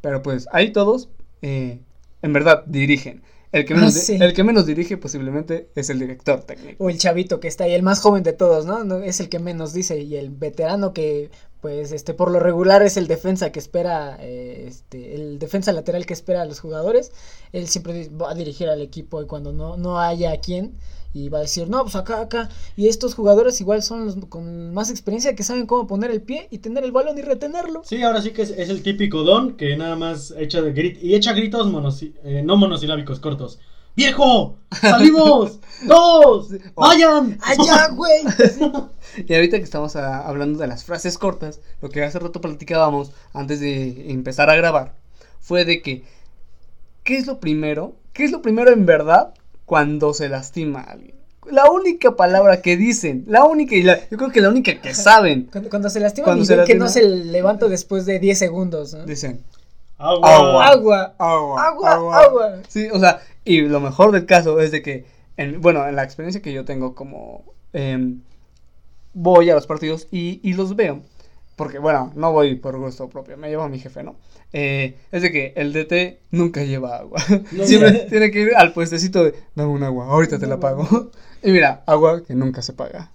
Pero 0.02 0.22
pues 0.22 0.48
ahí 0.52 0.72
todos, 0.72 1.10
eh, 1.42 1.80
en 2.22 2.34
verdad, 2.34 2.64
dirigen. 2.68 3.24
El 3.52 3.66
que, 3.66 3.76
menos, 3.76 3.96
Ah, 3.96 4.00
sí. 4.00 4.18
el 4.20 4.34
que 4.34 4.44
menos 4.44 4.66
dirige 4.66 4.98
posiblemente 4.98 5.70
es 5.76 5.90
el 5.92 6.00
director 6.00 6.42
técnico. 6.44 6.84
O 6.84 6.90
el 6.90 6.98
chavito 6.98 7.40
que 7.40 7.48
está 7.48 7.66
ahí, 7.66 7.74
el 7.74 7.84
más 7.84 8.00
joven 8.02 8.24
de 8.24 8.34
todos, 8.34 8.66
¿no? 8.66 8.84
No, 8.84 8.98
Es 8.98 9.20
el 9.20 9.30
que 9.30 9.38
menos 9.40 9.74
dice 9.74 10.00
y 10.00 10.16
el 10.16 10.32
veterano 10.32 10.92
que, 10.94 11.30
pues, 11.64 11.94
este, 11.94 12.14
por 12.14 12.30
lo 12.30 12.42
regular 12.42 12.84
es 12.84 12.98
el 12.98 13.08
defensa 13.08 13.54
que 13.54 13.60
espera, 13.60 14.18
eh, 14.20 14.66
este, 14.68 15.16
el 15.16 15.40
defensa 15.40 15.72
lateral 15.72 16.06
que 16.06 16.14
espera 16.14 16.42
a 16.42 16.46
los 16.46 16.60
jugadores. 16.60 17.14
Él 17.54 17.68
siempre 17.70 18.10
va 18.10 18.32
a 18.32 18.36
dirigir 18.36 18.68
al 18.68 18.82
equipo 18.82 19.22
y 19.22 19.26
cuando 19.28 19.54
no, 19.54 19.78
no 19.78 19.98
haya 19.98 20.38
quien 20.42 20.74
y 21.14 21.30
va 21.30 21.38
a 21.38 21.42
decir, 21.42 21.70
no, 21.70 21.82
pues 21.84 21.96
acá, 21.96 22.20
acá. 22.20 22.50
Y 22.76 22.90
estos 22.90 23.16
jugadores 23.16 23.62
igual 23.62 23.82
son 23.82 24.06
los 24.06 24.16
con 24.28 24.74
más 24.74 24.90
experiencia 24.92 25.36
que 25.36 25.44
saben 25.44 25.66
cómo 25.66 25.88
poner 25.88 26.12
el 26.12 26.22
pie 26.22 26.50
y 26.52 26.58
tener 26.58 26.84
el 26.84 26.92
balón 26.92 27.18
y 27.18 27.22
retenerlo. 27.22 27.82
Sí, 27.86 28.04
ahora 28.04 28.22
sí 28.22 28.32
que 28.32 28.42
es, 28.42 28.50
es 28.50 28.68
el 28.68 28.84
típico 28.84 29.24
don 29.24 29.56
que 29.56 29.78
nada 29.78 29.96
más 29.96 30.34
echa 30.38 30.62
de 30.62 30.74
grit 30.74 31.02
y 31.02 31.16
echa 31.16 31.32
gritos 31.32 31.68
monosi- 31.68 32.14
eh, 32.26 32.42
no 32.44 32.58
monosilábicos 32.58 33.22
cortos. 33.22 33.60
¡Viejo! 33.96 34.56
¡Salimos! 34.82 35.60
¡Dos! 35.84 36.50
¡Vayan! 36.76 37.38
¡Allá, 37.44 37.90
güey! 37.90 38.22
Y 39.28 39.36
ahorita 39.36 39.58
que 39.58 39.64
estamos 39.64 39.96
ah, 39.96 40.28
hablando 40.28 40.58
de 40.58 40.66
las 40.66 40.86
frases 40.86 41.20
cortas, 41.20 41.60
lo 41.84 41.90
que 41.90 42.04
hace 42.04 42.18
rato 42.18 42.42
platicábamos 42.42 43.12
antes 43.34 43.60
de 43.60 44.10
empezar 44.10 44.50
a 44.50 44.56
grabar 44.56 44.94
fue 45.40 45.66
de 45.66 45.84
que, 45.84 46.04
¿qué 47.04 47.18
es 47.18 47.28
lo 47.28 47.40
primero? 47.40 47.94
¿Qué 48.14 48.24
es 48.24 48.32
lo 48.32 48.42
primero 48.42 48.72
en 48.72 48.88
verdad 48.88 49.36
cuando 49.66 50.16
se 50.16 50.30
lastima 50.30 50.80
a 50.80 50.94
alguien? 50.94 51.16
La 51.52 51.70
única 51.70 52.16
palabra 52.16 52.64
que 52.64 52.76
dicen, 52.76 53.24
la 53.28 53.44
única 53.44 53.76
y 53.76 53.84
la, 53.84 54.00
yo 54.10 54.18
creo 54.18 54.32
que 54.32 54.42
la 54.42 54.50
única 54.50 54.82
que 54.82 54.96
saben, 54.96 55.48
Cuando, 55.52 55.70
cuando 55.70 55.90
se 55.92 56.00
lastima 56.00 56.26
Cuando 56.26 56.44
y 56.44 56.48
se 56.48 56.56
ven 56.56 56.66
que 56.66 56.74
no 56.74 56.86
lastima. 56.86 57.08
se 57.10 57.16
levanta 57.26 57.68
después 57.68 58.08
de 58.08 58.18
10 58.18 58.40
segundos, 58.40 58.96
¿no? 58.96 59.06
dicen 59.06 59.44
¡Agua! 60.00 60.68
Agua. 60.70 61.16
agua, 61.20 61.68
Agua, 61.68 62.24
agua. 62.24 62.54
Sí, 62.68 62.88
o 62.92 63.00
sea, 63.00 63.22
y 63.46 63.62
lo 63.62 63.80
mejor 63.80 64.12
del 64.12 64.26
caso 64.26 64.60
es 64.60 64.72
de 64.72 64.82
que, 64.82 65.06
en, 65.38 65.62
bueno, 65.62 65.88
en 65.88 65.96
la 65.96 66.04
experiencia 66.04 66.42
que 66.42 66.54
yo 66.54 66.66
tengo 66.66 66.96
como 66.96 67.44
em, 67.74 68.22
voy 69.14 69.50
a 69.50 69.56
los 69.56 69.68
partidos 69.68 70.08
y, 70.12 70.40
y 70.44 70.54
los 70.54 70.76
veo, 70.76 71.02
porque 71.56 71.80
bueno, 71.80 72.12
no 72.16 72.32
voy 72.32 72.56
por 72.56 72.78
gusto 72.78 73.10
propio, 73.10 73.38
me 73.38 73.50
lleva 73.50 73.68
mi 73.70 73.80
jefe, 73.80 74.04
¿no? 74.04 74.16
Eh, 74.54 74.96
es 75.12 75.22
de 75.24 75.32
que 75.32 75.54
el 75.56 75.74
DT 75.74 76.20
nunca 76.32 76.64
lleva 76.64 76.98
agua. 76.98 77.20
No, 77.52 77.64
Siempre 77.66 77.92
tiene 78.10 78.32
que 78.32 78.42
ir 78.42 78.56
al 78.56 78.74
puestecito 78.74 79.24
de, 79.24 79.34
dame 79.56 79.72
un 79.72 79.84
agua, 79.84 80.08
ahorita 80.08 80.40
te 80.40 80.48
la 80.48 80.60
pago. 80.60 81.12
y 81.44 81.52
mira, 81.52 81.84
agua 81.88 82.24
que 82.24 82.36
nunca 82.36 82.62
se 82.62 82.74
paga. 82.74 83.12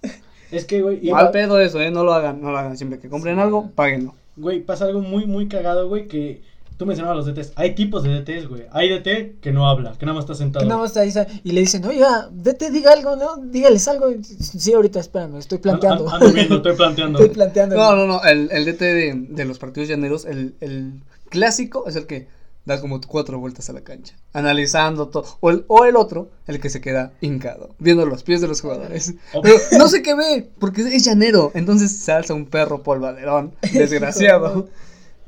Es 0.51 0.65
que, 0.65 0.81
güey, 0.81 0.99
Mal 1.11 1.27
va- 1.27 1.31
pedo 1.31 1.59
eso, 1.59 1.79
¿eh? 1.81 1.91
No 1.91 2.03
lo 2.03 2.13
hagan, 2.13 2.41
no 2.41 2.51
lo 2.51 2.57
hagan. 2.57 2.75
Siempre 2.75 2.99
que 2.99 3.07
compren 3.07 3.37
algo, 3.39 3.69
páguenlo. 3.71 4.15
güey, 4.35 4.61
pasa 4.61 4.85
algo 4.85 4.99
muy, 5.01 5.25
muy 5.27 5.47
cagado, 5.47 5.87
güey, 5.87 6.07
que 6.07 6.41
tú 6.79 6.85
mencionabas 6.85 7.25
los 7.25 7.35
DTs. 7.35 7.51
Hay 7.55 7.75
tipos 7.75 8.03
de 8.03 8.21
DTs, 8.21 8.47
güey. 8.47 8.63
Hay 8.71 8.89
DT 8.89 9.41
que 9.41 9.51
no 9.51 9.67
habla, 9.67 9.95
que 9.99 10.05
nada 10.05 10.15
más 10.15 10.23
está 10.23 10.33
sentado. 10.33 10.63
Que 10.63 10.69
nada 10.69 10.79
más 10.79 10.95
está 10.95 11.01
ahí, 11.01 11.41
y 11.43 11.51
le 11.51 11.59
dicen, 11.59 11.83
oiga, 11.83 12.29
vete, 12.31 12.71
diga 12.71 12.93
algo, 12.93 13.17
¿no? 13.17 13.35
Dígales 13.35 13.85
algo. 13.89 14.07
Sí, 14.23 14.73
ahorita 14.73 15.01
espérame, 15.01 15.35
estoy 15.35 15.57
planteando. 15.57 16.05
Ando, 16.09 16.15
ando 16.15 16.33
viendo, 16.33 16.55
estoy 16.55 16.77
planteando. 16.77 17.19
estoy 17.19 17.35
planteando. 17.35 17.75
No, 17.75 17.97
no, 17.97 18.07
no, 18.07 18.23
el, 18.23 18.49
el 18.53 18.63
DT 18.63 18.79
de, 18.79 19.25
de 19.27 19.45
los 19.45 19.59
partidos 19.59 19.89
llaneros, 19.89 20.23
el, 20.23 20.55
el 20.61 20.93
clásico 21.29 21.83
es 21.85 21.97
el 21.97 22.07
que 22.07 22.29
da 22.63 22.79
como 22.79 23.01
cuatro 23.01 23.39
vueltas 23.39 23.69
a 23.69 23.73
la 23.73 23.81
cancha, 23.81 24.15
analizando 24.31 25.09
todo. 25.09 25.25
O 25.41 25.49
el, 25.49 25.65
o 25.67 25.83
el 25.83 25.97
otro, 25.97 26.29
el 26.47 26.61
que 26.61 26.69
se 26.69 26.79
queda 26.79 27.11
hincado, 27.19 27.75
viendo 27.79 28.05
los 28.05 28.23
pies 28.23 28.39
de 28.39 28.47
los 28.47 28.61
jugadores. 28.61 29.15
Pero 29.43 29.55
no 29.77 29.89
sé 29.89 30.01
qué 30.01 30.15
ve, 30.15 30.49
porque 30.59 30.83
es 30.83 31.03
llanero, 31.03 31.51
entonces 31.55 31.91
se 31.91 32.13
alza 32.13 32.33
un 32.33 32.45
perro 32.45 32.83
polvaderón, 32.83 33.51
desgraciado. 33.73 34.69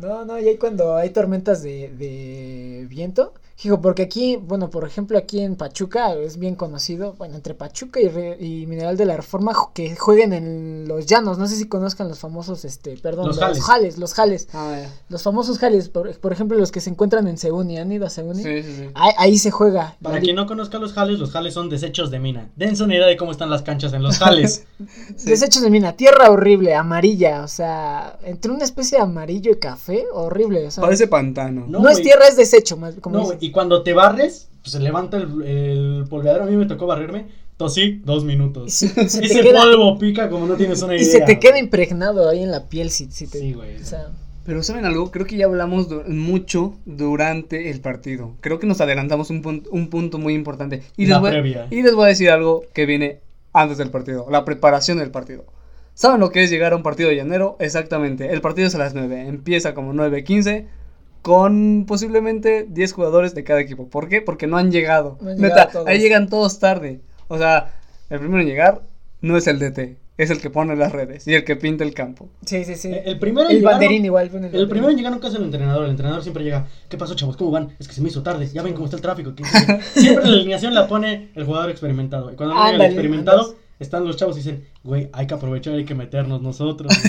No, 0.02 0.26
no, 0.26 0.40
y 0.40 0.48
ahí 0.48 0.58
cuando 0.58 0.96
hay 0.96 1.12
tormentas 1.12 1.62
de, 1.62 1.90
de 1.90 2.88
viento, 2.90 3.34
digo, 3.64 3.82
porque 3.82 4.04
aquí, 4.04 4.36
bueno, 4.38 4.70
por 4.70 4.86
ejemplo, 4.86 5.18
aquí 5.18 5.40
en 5.42 5.56
Pachuca 5.56 6.14
es 6.16 6.38
bien 6.38 6.56
conocido, 6.56 7.14
bueno, 7.18 7.36
entre 7.36 7.54
Pachuca 7.54 8.00
y, 8.00 8.08
Re- 8.08 8.38
y 8.40 8.66
Mineral 8.68 8.98
de 8.98 9.06
la 9.06 9.16
Reforma, 9.18 9.54
que 9.74 9.96
jueguen 9.96 10.34
en 10.34 10.88
los 10.88 11.06
llanos, 11.06 11.38
no 11.38 11.48
sé 11.48 11.56
si 11.56 11.68
conozcan 11.68 12.08
los 12.08 12.20
famosos, 12.20 12.66
este, 12.66 12.98
perdón, 12.98 13.28
Los 13.28 13.38
los, 13.38 13.46
jales. 13.46 13.64
jales, 13.64 13.98
los 13.98 14.14
jales, 14.14 14.48
Ah, 14.54 14.82
los 15.10 15.22
famosos 15.24 15.60
jales, 15.60 15.90
por, 15.90 16.12
por 16.20 16.34
ejemplo, 16.34 16.58
los 16.58 16.72
que 16.72 16.82
se 16.82 16.90
encuentran 16.90 17.28
en 17.28 17.38
Seúni, 17.38 17.78
¿han 17.78 17.92
ido 17.92 18.06
a 18.06 18.10
Seúni? 18.10 18.42
Sí, 18.44 18.64
sí, 18.64 18.76
sí. 18.78 18.90
Ahí, 18.96 19.12
ahí 19.18 19.38
se 19.38 19.52
juega. 19.52 19.96
Para 20.02 20.20
quien 20.20 20.36
no 20.36 20.48
conozca 20.48 20.80
los 20.80 20.94
jales, 20.94 21.20
los 21.20 21.32
jales 21.32 21.54
son 21.54 21.70
desechos 21.70 22.10
de 22.12 22.20
mina. 22.20 22.50
Dense 22.56 22.84
una 22.84 22.96
idea 22.96 23.08
de 23.08 23.18
cómo 23.18 23.32
están 23.32 23.50
las 23.50 23.62
canchas 23.62 23.94
en 23.94 24.04
los 24.04 24.18
jales. 24.20 24.66
Desechos 25.24 25.62
de 25.62 25.70
mina, 25.70 25.94
tierra 25.94 26.30
horrible, 26.32 26.74
amarilla, 26.76 27.44
o 27.44 27.48
sea, 27.48 28.18
entre 28.24 28.52
una 28.52 28.64
especie 28.64 28.98
de 28.98 29.04
amarillo 29.04 29.52
y 29.52 29.56
café, 29.60 30.06
horrible, 30.14 30.68
o 30.68 30.72
sea, 30.72 30.82
Parece 30.82 31.08
pantano. 31.08 31.66
No, 31.68 31.80
no, 31.80 31.90
es 31.90 32.02
tierra, 32.02 32.28
es 32.28 32.36
desecho, 32.38 32.78
más 32.78 32.96
como 33.02 33.18
no. 33.18 33.34
Y 33.52 33.54
cuando 33.54 33.84
te 33.84 33.94
barres, 33.94 34.48
pues 34.62 34.72
se 34.72 34.80
levanta 34.80 35.18
el, 35.18 35.42
el 35.44 36.06
polveadero. 36.10 36.46
A 36.46 36.48
mí 36.48 36.56
me 36.56 36.66
tocó 36.66 36.88
barrerme. 36.88 37.26
Tosí 37.58 38.02
dos 38.06 38.24
minutos. 38.24 38.72
se, 38.74 38.88
se 39.10 39.20
te 39.20 39.26
Ese 39.26 39.42
queda, 39.42 39.62
polvo 39.64 40.00
pica 40.00 40.30
como 40.30 40.48
no 40.48 40.56
tienes 40.56 40.82
una 40.82 40.96
idea. 40.96 41.04
y 41.04 41.06
se 41.06 41.22
te 41.22 41.38
queda 41.40 41.60
impregnado 41.60 42.30
ahí 42.30 42.42
en 42.42 42.50
la 42.52 42.70
piel 42.70 42.90
si, 42.90 43.12
si 43.12 43.28
te, 43.28 43.40
Sí, 43.40 43.54
güey. 43.54 43.76
o 43.76 43.84
sea, 43.84 44.08
Pero 44.46 44.64
¿saben 44.64 44.86
algo? 44.86 45.12
Creo 45.12 45.26
que 45.28 45.36
ya 45.38 45.46
hablamos 45.46 45.90
du- 45.90 46.02
mucho 46.08 46.76
durante 46.86 47.70
el 47.70 47.82
partido. 47.82 48.36
Creo 48.42 48.58
que 48.58 48.66
nos 48.68 48.80
adelantamos 48.82 49.30
un, 49.30 49.44
pun- 49.44 49.68
un 49.70 49.90
punto 49.90 50.18
muy 50.18 50.34
importante. 50.34 50.82
Y 50.98 51.06
La 51.08 51.20
les, 51.20 51.58
y 51.72 51.84
les 51.84 51.94
voy 51.94 52.06
a 52.06 52.08
decir 52.08 52.30
algo 52.32 52.64
que 52.74 52.86
viene 52.86 53.20
antes 53.54 53.78
del 53.78 53.90
partido, 53.92 54.26
la 54.32 54.46
preparación 54.46 54.98
del 54.98 55.12
partido. 55.12 55.44
¿Saben 55.94 56.20
lo 56.22 56.32
que 56.32 56.42
es 56.44 56.50
llegar 56.50 56.72
a 56.74 56.78
un 56.78 56.84
partido 56.84 57.10
de 57.10 57.18
llanero? 57.18 57.58
Exactamente. 57.60 58.32
El 58.34 58.40
partido 58.42 58.68
es 58.70 58.76
a 58.76 58.78
las 58.80 58.94
9. 58.96 59.28
Empieza 59.28 59.74
como 59.76 59.94
9.15 59.94 60.66
con 61.22 61.86
posiblemente 61.88 62.66
10 62.70 62.94
jugadores 62.94 63.36
de 63.36 63.44
cada 63.44 63.60
equipo. 63.62 63.88
¿Por 63.90 64.10
qué? 64.10 64.22
Porque 64.22 64.48
no 64.48 64.58
han 64.58 64.72
llegado. 64.72 65.18
No 65.22 65.30
han 65.32 65.38
Neta, 65.38 65.56
llegado 65.56 65.72
todos. 65.72 65.88
ahí 65.88 66.00
llegan 66.00 66.30
todos 66.30 66.60
tarde. 66.60 67.02
O 67.28 67.38
sea, 67.38 67.74
el 68.10 68.20
primero 68.20 68.42
en 68.42 68.48
llegar 68.48 68.82
no 69.22 69.38
es 69.38 69.46
el 69.48 69.60
DT, 69.60 69.98
es 70.18 70.30
el 70.32 70.42
que 70.42 70.50
pone 70.50 70.76
las 70.76 70.92
redes 70.92 71.28
y 71.28 71.34
el 71.36 71.44
que 71.44 71.56
pinta 71.56 71.84
el 71.84 71.94
campo. 71.94 72.28
sí, 72.46 72.64
sí, 72.66 72.76
sí. 72.76 72.90
Eh, 72.92 73.04
El 73.06 73.20
primero 73.20 73.46
en 73.50 73.56
El 73.56 73.58
llegar, 73.62 73.74
banderín 73.74 74.04
igual. 74.06 74.26
El 74.28 74.32
banderín. 74.32 74.70
primero 74.70 74.90
en 74.92 74.98
llegar 74.98 75.14
nunca 75.14 75.28
es 75.28 75.36
el 75.36 75.44
entrenador. 75.44 75.86
El 75.86 75.92
entrenador 75.92 76.22
siempre 76.24 76.44
llega. 76.44 76.68
¿Qué 76.90 76.98
pasó, 76.98 77.14
chavos? 77.16 77.38
¿Cómo 77.38 77.52
van? 77.52 77.70
Es 77.80 77.88
que 77.88 77.94
se 77.94 78.02
me 78.02 78.10
hizo 78.10 78.24
tarde. 78.24 78.48
Ya 78.48 78.62
ven 78.64 78.74
cómo 78.74 78.86
está 78.86 78.96
el 78.98 79.02
tráfico. 79.04 79.34
¿Qué- 79.36 79.44
qué- 79.44 79.78
qué?". 79.94 80.00
Siempre 80.02 80.26
la 80.28 80.36
alineación 80.38 80.74
la 80.74 80.88
pone 80.88 81.30
el 81.36 81.44
jugador 81.46 81.70
experimentado. 81.70 82.32
Y 82.32 82.36
cuando 82.36 82.56
no 82.56 82.66
llega 82.72 82.76
el 82.86 82.92
experimentado. 82.92 83.56
Están 83.82 84.06
los 84.06 84.16
chavos 84.16 84.36
y 84.36 84.40
dicen, 84.40 84.64
güey, 84.84 85.10
hay 85.12 85.26
que 85.26 85.34
aprovechar, 85.34 85.74
hay 85.74 85.86
que 85.86 85.96
meternos 85.96 86.42
nosotros. 86.42 86.94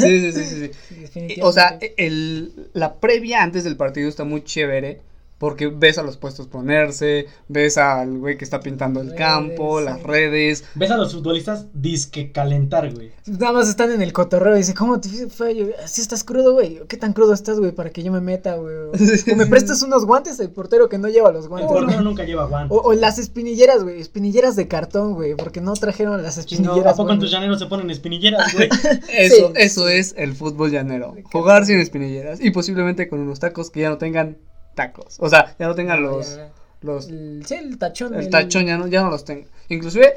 Sí, 0.00 0.20
sí, 0.20 0.32
sí, 0.32 0.44
sí. 0.44 0.44
sí. 0.44 0.70
Sí, 0.88 0.94
definitivamente. 0.94 1.42
O 1.42 1.52
sea, 1.52 1.78
el, 1.96 2.70
la 2.72 2.94
previa 3.00 3.42
antes 3.42 3.64
del 3.64 3.76
partido 3.76 4.08
está 4.08 4.24
muy 4.24 4.42
chévere. 4.44 5.00
Porque 5.40 5.68
ves 5.68 5.96
a 5.96 6.02
los 6.02 6.18
puestos 6.18 6.48
ponerse, 6.48 7.24
ves 7.48 7.78
al 7.78 8.18
güey 8.18 8.36
que 8.36 8.44
está 8.44 8.60
pintando 8.60 9.00
el 9.00 9.06
Redes, 9.06 9.18
campo, 9.18 9.78
sí. 9.78 9.84
las 9.86 10.02
redes. 10.02 10.64
Ves 10.74 10.90
a 10.90 10.98
los 10.98 11.14
futbolistas 11.14 11.64
disque 11.72 12.30
calentar, 12.30 12.92
güey. 12.92 13.10
Nada 13.24 13.54
más 13.54 13.66
están 13.70 13.90
en 13.90 14.02
el 14.02 14.12
cotorreo 14.12 14.54
y 14.54 14.58
dice, 14.58 14.74
¿cómo 14.74 15.00
te 15.00 15.08
fue? 15.30 15.74
¿Así 15.82 16.02
estás 16.02 16.24
crudo, 16.24 16.52
güey? 16.52 16.80
¿Qué 16.88 16.98
tan 16.98 17.14
crudo 17.14 17.32
estás, 17.32 17.58
güey? 17.58 17.72
Para 17.72 17.88
que 17.88 18.02
yo 18.02 18.12
me 18.12 18.20
meta, 18.20 18.56
güey. 18.56 18.74
O, 18.76 19.36
me 19.36 19.46
prestas 19.50 19.82
unos 19.82 20.04
guantes, 20.04 20.38
el 20.40 20.50
portero 20.50 20.90
que 20.90 20.98
no 20.98 21.08
lleva 21.08 21.32
los 21.32 21.44
El 21.44 21.48
guantes. 21.48 21.68
portero 21.70 21.92
güey. 21.92 22.04
nunca 22.04 22.24
lleva 22.24 22.44
guantes. 22.46 22.76
O, 22.76 22.82
o 22.82 22.92
las 22.92 23.18
espinilleras, 23.18 23.82
güey. 23.82 23.98
Espinilleras 23.98 24.56
de 24.56 24.68
cartón, 24.68 25.14
güey. 25.14 25.36
Porque 25.36 25.62
no 25.62 25.72
trajeron 25.72 26.22
las 26.22 26.36
No, 26.36 26.40
espinilleras. 26.42 26.92
¿A 26.92 26.96
poco 26.96 27.12
en 27.12 27.18
tus 27.18 27.30
llaneros 27.30 27.58
se 27.58 27.64
ponen 27.64 27.88
espinilleras, 27.88 28.52
güey? 28.52 28.68
Eso, 29.08 29.36
Sí, 29.36 29.52
eso 29.54 29.88
es 29.88 30.14
el 30.18 30.34
fútbol 30.34 30.70
llanero. 30.70 31.14
Jugar 31.32 31.64
sin 31.64 31.80
espinilleras 31.80 32.40
y 32.42 32.50
posiblemente 32.50 33.08
con 33.08 33.20
unos 33.20 33.40
tacos 33.40 33.70
que 33.70 33.80
ya 33.80 33.88
no 33.88 33.96
tengan 33.96 34.36
tacos. 34.74 35.16
O 35.20 35.28
sea, 35.28 35.54
ya 35.58 35.66
no 35.68 35.74
tengan 35.74 35.98
Ah, 35.98 36.02
los, 36.02 36.38
los 36.82 37.08
El, 37.08 37.42
sí, 37.46 37.54
el 37.54 37.78
tachón. 37.78 38.14
el 38.14 38.30
tachón 38.30 38.66
ya 38.66 38.78
no, 38.78 38.86
ya 38.86 39.02
no 39.02 39.10
los 39.10 39.24
tengo. 39.24 39.46
Inclusive, 39.68 40.14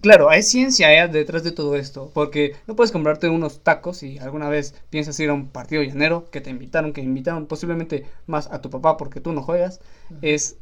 claro, 0.00 0.30
hay 0.30 0.42
ciencia 0.42 0.92
eh, 1.04 1.08
detrás 1.08 1.42
de 1.44 1.52
todo 1.52 1.76
esto. 1.76 2.10
Porque 2.14 2.56
no 2.66 2.76
puedes 2.76 2.92
comprarte 2.92 3.28
unos 3.28 3.60
tacos 3.60 4.02
y 4.02 4.18
alguna 4.18 4.48
vez 4.48 4.74
piensas 4.90 5.18
ir 5.20 5.30
a 5.30 5.34
un 5.34 5.48
partido 5.48 5.82
llanero 5.82 6.30
que 6.30 6.40
te 6.40 6.50
invitaron, 6.50 6.92
que 6.92 7.00
invitaron 7.00 7.46
posiblemente 7.46 8.06
más 8.26 8.48
a 8.52 8.60
tu 8.60 8.70
papá 8.70 8.96
porque 8.96 9.20
tú 9.20 9.32
no 9.32 9.42
juegas. 9.42 9.80
Es 10.22 10.56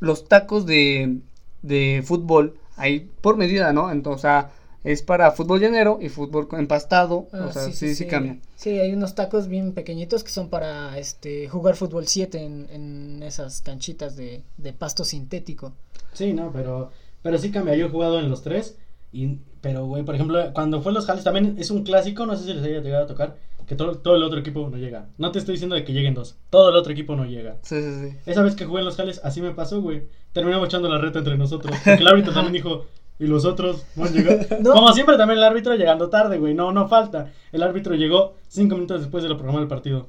los 0.00 0.28
tacos 0.28 0.66
de, 0.66 1.18
de 1.62 2.02
fútbol, 2.06 2.56
hay 2.76 3.00
por 3.20 3.36
medida, 3.36 3.72
¿no? 3.72 3.90
Entonces, 3.90 4.18
o 4.20 4.22
sea, 4.22 4.50
es 4.92 5.02
para 5.02 5.30
fútbol 5.32 5.60
llanero 5.60 5.98
y 6.00 6.08
fútbol 6.08 6.48
empastado. 6.52 7.28
Ah, 7.32 7.46
o 7.48 7.52
sea, 7.52 7.70
sí, 7.70 7.94
sí, 7.94 8.06
cambian. 8.06 8.40
Sí, 8.56 8.70
hay 8.70 8.92
unos 8.92 9.14
tacos 9.14 9.46
bien 9.46 9.72
pequeñitos 9.74 10.24
que 10.24 10.30
son 10.30 10.48
para 10.48 10.96
este 10.98 11.46
jugar 11.46 11.76
fútbol 11.76 12.06
7 12.06 12.38
en, 12.42 12.68
en 12.70 13.22
esas 13.22 13.60
canchitas 13.60 14.16
de, 14.16 14.42
de 14.56 14.72
pasto 14.72 15.04
sintético. 15.04 15.74
Sí, 16.14 16.32
no, 16.32 16.50
pero, 16.52 16.90
pero 17.22 17.36
sí 17.36 17.50
cambia. 17.50 17.76
Yo 17.76 17.86
he 17.86 17.90
jugado 17.90 18.18
en 18.18 18.30
los 18.30 18.42
tres. 18.42 18.78
Y, 19.12 19.38
pero, 19.60 19.86
güey, 19.86 20.04
por 20.04 20.14
ejemplo, 20.14 20.52
cuando 20.54 20.80
fue 20.80 20.90
en 20.90 20.94
los 20.94 21.06
jales 21.06 21.24
también 21.24 21.56
es 21.58 21.70
un 21.70 21.82
clásico. 21.82 22.24
No 22.24 22.34
sé 22.36 22.44
si 22.44 22.54
les 22.54 22.64
haya 22.64 22.80
llegado 22.80 23.04
a 23.04 23.08
tocar. 23.08 23.36
Que 23.66 23.74
todo, 23.74 23.98
todo 23.98 24.16
el 24.16 24.22
otro 24.22 24.40
equipo 24.40 24.66
no 24.70 24.78
llega. 24.78 25.08
No 25.18 25.30
te 25.30 25.38
estoy 25.38 25.52
diciendo 25.52 25.76
de 25.76 25.84
que 25.84 25.92
lleguen 25.92 26.14
dos. 26.14 26.36
Todo 26.48 26.70
el 26.70 26.76
otro 26.76 26.90
equipo 26.90 27.14
no 27.14 27.26
llega. 27.26 27.58
Sí, 27.60 27.82
sí, 27.82 28.08
sí. 28.10 28.16
Esa 28.24 28.42
vez 28.42 28.54
que 28.54 28.64
jugué 28.64 28.78
en 28.80 28.86
los 28.86 28.96
jales, 28.96 29.20
así 29.22 29.42
me 29.42 29.50
pasó, 29.52 29.82
güey. 29.82 30.08
Terminamos 30.32 30.68
echando 30.68 30.88
la 30.88 30.96
reta 30.96 31.18
entre 31.18 31.36
nosotros. 31.36 31.76
Porque 31.84 32.00
el 32.00 32.08
árbitro 32.08 32.32
también 32.32 32.54
dijo. 32.54 32.86
Y 33.20 33.26
los 33.26 33.44
otros 33.44 33.84
no 33.96 34.04
han 34.04 34.12
llegado. 34.12 34.38
No. 34.60 34.72
Como 34.72 34.92
siempre, 34.92 35.16
también 35.16 35.38
el 35.38 35.44
árbitro 35.44 35.74
llegando 35.74 36.08
tarde, 36.08 36.38
güey. 36.38 36.54
No, 36.54 36.70
no 36.72 36.88
falta. 36.88 37.32
El 37.52 37.62
árbitro 37.62 37.94
llegó 37.94 38.34
cinco 38.48 38.74
minutos 38.76 39.00
después 39.00 39.22
de 39.22 39.28
lo 39.28 39.36
programado 39.36 39.60
del 39.60 39.68
partido. 39.68 40.06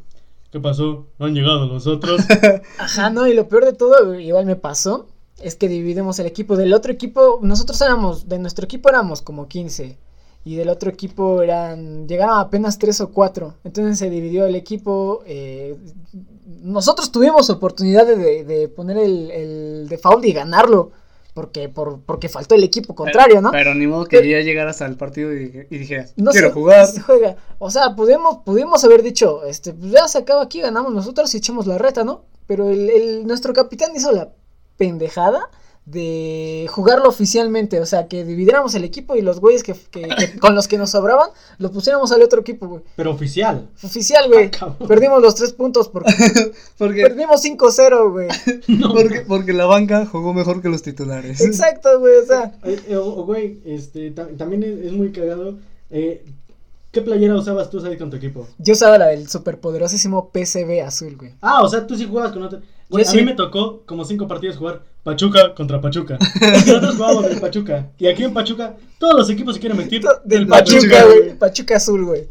¿Qué 0.51 0.59
pasó? 0.59 1.07
No 1.19 1.25
han 1.27 1.33
llegado 1.33 1.65
los 1.67 1.85
otros. 1.87 2.21
Ajá, 2.79 3.09
no, 3.09 3.27
y 3.27 3.33
lo 3.33 3.47
peor 3.47 3.65
de 3.65 3.73
todo, 3.73 4.19
igual 4.19 4.45
me 4.45 4.55
pasó, 4.55 5.07
es 5.41 5.55
que 5.55 5.67
dividimos 5.67 6.17
el 6.19 6.25
equipo. 6.27 6.55
Del 6.57 6.73
otro 6.73 6.91
equipo, 6.91 7.39
nosotros 7.43 7.79
éramos, 7.81 8.27
de 8.27 8.39
nuestro 8.39 8.65
equipo 8.65 8.89
éramos 8.89 9.21
como 9.21 9.47
15. 9.47 9.97
Y 10.45 10.55
del 10.55 10.69
otro 10.69 10.89
equipo 10.89 11.41
eran, 11.41 12.07
llegaron 12.07 12.39
apenas 12.39 12.79
3 12.79 13.01
o 13.01 13.09
4. 13.11 13.55
Entonces 13.63 13.99
se 13.99 14.09
dividió 14.09 14.45
el 14.45 14.55
equipo. 14.55 15.21
eh, 15.25 15.77
nosotros 16.61 17.11
tuvimos 17.11 17.49
oportunidad 17.49 18.05
de, 18.07 18.15
de- 18.17 18.43
de 18.43 18.67
poner 18.69 18.97
el, 18.97 19.31
el 19.31 19.87
default 19.89 20.25
y 20.25 20.33
ganarlo. 20.33 20.91
Porque, 21.39 21.69
por, 21.69 22.01
porque 22.01 22.27
faltó 22.27 22.55
el 22.55 22.65
equipo 22.65 22.93
contrario, 22.95 23.39
¿no? 23.41 23.51
Pero 23.51 23.73
ni 23.73 23.87
modo 23.87 24.03
que 24.05 24.17
Pero- 24.17 24.29
ya 24.29 24.41
llegaras 24.41 24.81
al 24.81 24.97
partido 24.97 25.33
y, 25.33 25.65
y 25.69 25.77
dijeras, 25.77 26.13
no 26.17 26.31
quiero 26.31 26.49
se, 26.49 26.53
jugar. 26.53 26.85
se 26.87 26.99
juega. 27.07 27.37
O 27.59 27.71
sea, 27.71 27.95
pudimos, 27.95 28.39
pudimos 28.43 28.83
haber 28.83 29.01
dicho, 29.03 29.45
este, 29.45 29.71
pues 29.73 29.89
ya 29.93 30.05
se 30.09 30.17
acaba 30.17 30.41
aquí, 30.43 30.59
ganamos 30.59 30.93
nosotros 30.93 31.33
y 31.33 31.37
echamos 31.37 31.65
la 31.65 31.77
reta, 31.77 32.03
¿no? 32.03 32.25
Pero 32.45 32.69
el, 32.69 32.89
el- 32.89 33.25
nuestro 33.25 33.53
capitán 33.53 33.95
hizo 33.95 34.11
la 34.11 34.27
pendejada 34.75 35.49
de 35.91 36.67
jugarlo 36.69 37.09
oficialmente, 37.09 37.79
o 37.79 37.85
sea, 37.85 38.07
que 38.07 38.23
dividiéramos 38.23 38.75
el 38.75 38.83
equipo 38.83 39.15
y 39.15 39.21
los 39.21 39.39
güeyes 39.39 39.63
que, 39.63 39.73
que- 39.91 40.07
que- 40.07 40.39
con 40.39 40.53
los 40.55 40.67
que 40.67 40.77
nos 40.77 40.91
sobraban, 40.91 41.29
lo 41.57 41.71
pusiéramos 41.71 42.11
al 42.11 42.21
otro 42.21 42.41
equipo, 42.41 42.67
güey. 42.67 42.81
Pero 42.95 43.11
oficial. 43.11 43.69
Oficial, 43.83 44.27
güey. 44.31 44.51
Ah. 44.61 44.75
Perdimos 44.87 45.21
los 45.21 45.35
tres 45.35 45.53
puntos 45.53 45.89
porque 45.89 46.13
Porque, 46.77 47.01
perdimos 47.01 47.43
5-0, 47.43 48.11
güey. 48.11 48.27
No. 48.67 48.93
porque, 48.93 49.21
porque 49.27 49.53
la 49.53 49.65
banca 49.65 50.05
jugó 50.05 50.33
mejor 50.33 50.61
que 50.61 50.69
los 50.69 50.81
titulares. 50.83 51.41
Exacto, 51.41 51.99
güey, 51.99 52.17
o 52.17 52.25
sea. 52.25 52.53
Eh, 52.63 52.79
eh, 52.87 52.95
güey, 52.97 53.59
este, 53.65 54.11
ta- 54.11 54.27
también 54.37 54.63
es, 54.63 54.85
es 54.85 54.91
muy 54.93 55.11
cagado. 55.11 55.57
Eh, 55.89 56.23
¿Qué 56.91 57.01
playera 57.01 57.35
usabas 57.35 57.69
tú, 57.69 57.79
Said, 57.79 57.97
con 57.99 58.09
tu 58.09 58.17
equipo? 58.17 58.47
Yo 58.57 58.73
usaba 58.73 58.97
la 58.97 59.07
del 59.07 59.27
superpoderosísimo 59.29 60.29
PCB 60.31 60.81
azul, 60.83 61.17
güey. 61.17 61.33
Ah, 61.41 61.61
o 61.63 61.67
sea, 61.69 61.85
tú 61.85 61.95
sí 61.95 62.05
jugabas 62.05 62.31
con 62.31 62.43
otro. 62.43 62.61
Güey, 62.89 63.05
a 63.05 63.07
sí. 63.07 63.17
mí 63.17 63.23
me 63.23 63.35
tocó 63.35 63.83
como 63.85 64.03
cinco 64.05 64.27
partidos 64.27 64.57
jugar 64.57 64.81
Pachuca 65.03 65.53
contra 65.55 65.79
Pachuca. 65.81 66.17
Nosotros 66.41 66.95
jugábamos 66.95 67.29
del 67.29 67.39
Pachuca. 67.39 67.89
Y 67.97 68.07
aquí 68.07 68.23
en 68.23 68.33
Pachuca, 68.33 68.75
todos 68.97 69.15
los 69.15 69.29
equipos 69.29 69.55
se 69.55 69.61
quieren 69.61 69.77
meter 69.77 70.01
Del 70.25 70.47
Pachuca, 70.47 70.79
Pachuca, 70.81 71.05
güey. 71.05 71.33
Pachuca 71.37 71.75
azul, 71.77 72.05
güey. 72.05 72.27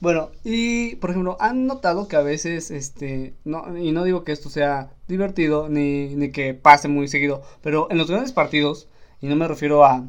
Bueno, 0.00 0.30
y 0.44 0.96
por 0.96 1.10
ejemplo, 1.10 1.36
han 1.40 1.66
notado 1.66 2.08
que 2.08 2.16
a 2.16 2.20
veces, 2.20 2.70
este, 2.70 3.32
no, 3.44 3.76
y 3.78 3.90
no 3.92 4.04
digo 4.04 4.22
que 4.22 4.32
esto 4.32 4.50
sea 4.50 4.90
divertido, 5.08 5.68
ni, 5.70 6.14
ni 6.14 6.30
que 6.30 6.52
pase 6.52 6.88
muy 6.88 7.08
seguido, 7.08 7.42
pero 7.62 7.88
en 7.90 7.96
los 7.96 8.10
grandes 8.10 8.32
partidos, 8.32 8.86
y 9.22 9.28
no 9.28 9.36
me 9.36 9.48
refiero 9.48 9.84
a, 9.86 10.04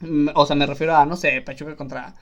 mm, 0.00 0.28
o 0.34 0.46
sea, 0.46 0.56
me 0.56 0.64
refiero 0.64 0.96
a, 0.96 1.04
no 1.04 1.16
sé, 1.16 1.42
Pachuca 1.44 1.76
contra, 1.76 2.14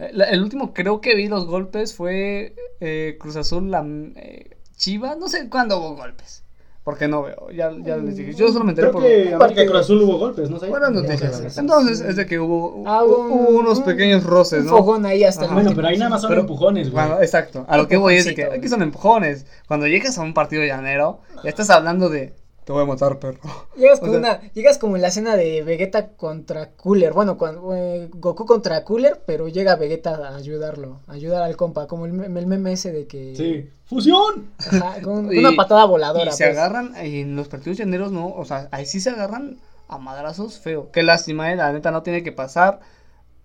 eh, 0.00 0.10
la- 0.12 0.24
el 0.24 0.42
último 0.42 0.74
creo 0.74 1.00
que 1.00 1.14
vi 1.14 1.28
los 1.28 1.46
golpes 1.46 1.94
fue 1.94 2.56
eh, 2.80 3.16
Cruz 3.20 3.36
Azul, 3.36 3.70
la, 3.70 3.84
eh, 3.86 4.56
Chivas, 4.76 5.16
no 5.18 5.28
sé 5.28 5.48
cuándo 5.48 5.78
hubo 5.78 5.94
golpes, 5.94 6.42
porque 6.86 7.08
no 7.08 7.24
veo, 7.24 7.48
ya, 7.52 7.72
ya 7.84 7.96
les 7.96 8.14
dije, 8.16 8.32
yo 8.32 8.46
solo 8.52 8.64
me 8.64 8.70
enteré 8.70 8.90
Creo 8.90 8.92
por... 8.92 9.02
que 9.02 9.34
América 9.34 9.66
Cruz 9.66 9.80
Azul 9.80 10.02
hubo 10.02 10.18
golpes, 10.18 10.48
¿no? 10.50 10.60
Said? 10.60 10.70
Buenas 10.70 10.92
noticias. 10.92 11.58
Entonces 11.58 12.00
es 12.00 12.14
de 12.14 12.26
que 12.26 12.38
hubo, 12.38 12.84
Ah, 12.86 13.02
hubo 13.04 13.24
un- 13.26 13.56
unos 13.56 13.78
un- 13.78 13.84
pequeños 13.86 14.22
roces, 14.22 14.60
Un 14.60 14.66
¿no? 14.66 14.76
fogón 14.76 15.04
ahí 15.04 15.24
hasta. 15.24 15.48
Bueno, 15.48 15.72
pero 15.74 15.88
ahí 15.88 15.98
nada 15.98 16.10
más 16.10 16.20
son 16.20 16.28
Pero- 16.28 16.42
empujones, 16.42 16.92
güey. 16.92 17.04
Cuando- 17.04 17.22
exacto. 17.24 17.64
A 17.68 17.76
lo 17.76 17.88
que 17.88 17.96
voy 17.96 18.14
es 18.14 18.24
de 18.26 18.36
que 18.36 18.44
aquí 18.44 18.68
son 18.68 18.82
empujones. 18.82 19.46
Cuando 19.66 19.88
llegas 19.88 20.16
a 20.16 20.22
un 20.22 20.32
partido 20.32 20.62
llanero, 20.64 21.18
ya 21.42 21.50
estás 21.50 21.70
hablando 21.70 22.08
de 22.08 22.34
te 22.66 22.72
voy 22.72 22.82
a 22.82 22.86
matar, 22.86 23.18
perro. 23.20 23.38
Llegas, 23.76 23.98
O 24.02 24.02
con 24.02 24.10
sea- 24.10 24.18
una, 24.18 24.40
llegas 24.52 24.76
como 24.78 24.96
en 24.96 25.02
la 25.02 25.08
escena 25.08 25.36
de 25.36 25.62
Vegeta 25.62 26.08
contra 26.08 26.72
Cooler. 26.72 27.12
Bueno, 27.12 27.38
cuando, 27.38 27.74
eh, 27.76 28.08
Goku 28.12 28.44
contra 28.44 28.82
Cooler, 28.84 29.22
pero 29.24 29.46
llega 29.48 29.76
Vegeta 29.76 30.16
a 30.16 30.36
ayudarlo, 30.36 31.00
a 31.06 31.12
ayudar 31.12 31.42
al 31.44 31.56
compa. 31.56 31.86
Como 31.86 32.06
el, 32.06 32.12
meme- 32.12 32.38
el 32.40 32.46
meme 32.48 32.72
ese 32.72 32.90
de 32.92 33.06
que. 33.06 33.34
Sí. 33.36 33.70
¡Fusión! 33.84 34.50
Ajá, 34.58 35.00
con 35.02 35.32
Y- 35.32 35.38
una 35.38 35.52
patada 35.56 35.84
voladora. 35.84 36.30
Y 36.30 36.34
se 36.34 36.44
pues. 36.44 36.58
agarran 36.58 36.94
en 36.96 37.36
los 37.36 37.46
partidos 37.48 37.78
llaneros, 37.78 38.10
no, 38.10 38.28
o 38.34 38.44
sea, 38.44 38.68
ahí 38.72 38.84
sí 38.84 38.98
se 39.00 39.10
agarran 39.10 39.58
a 39.88 39.98
madrazos 39.98 40.58
feo. 40.58 40.90
Qué 40.90 41.04
lástima, 41.04 41.52
eh, 41.52 41.56
la 41.56 41.72
neta 41.72 41.92
no 41.92 42.02
tiene 42.02 42.24
que 42.24 42.32
pasar. 42.32 42.80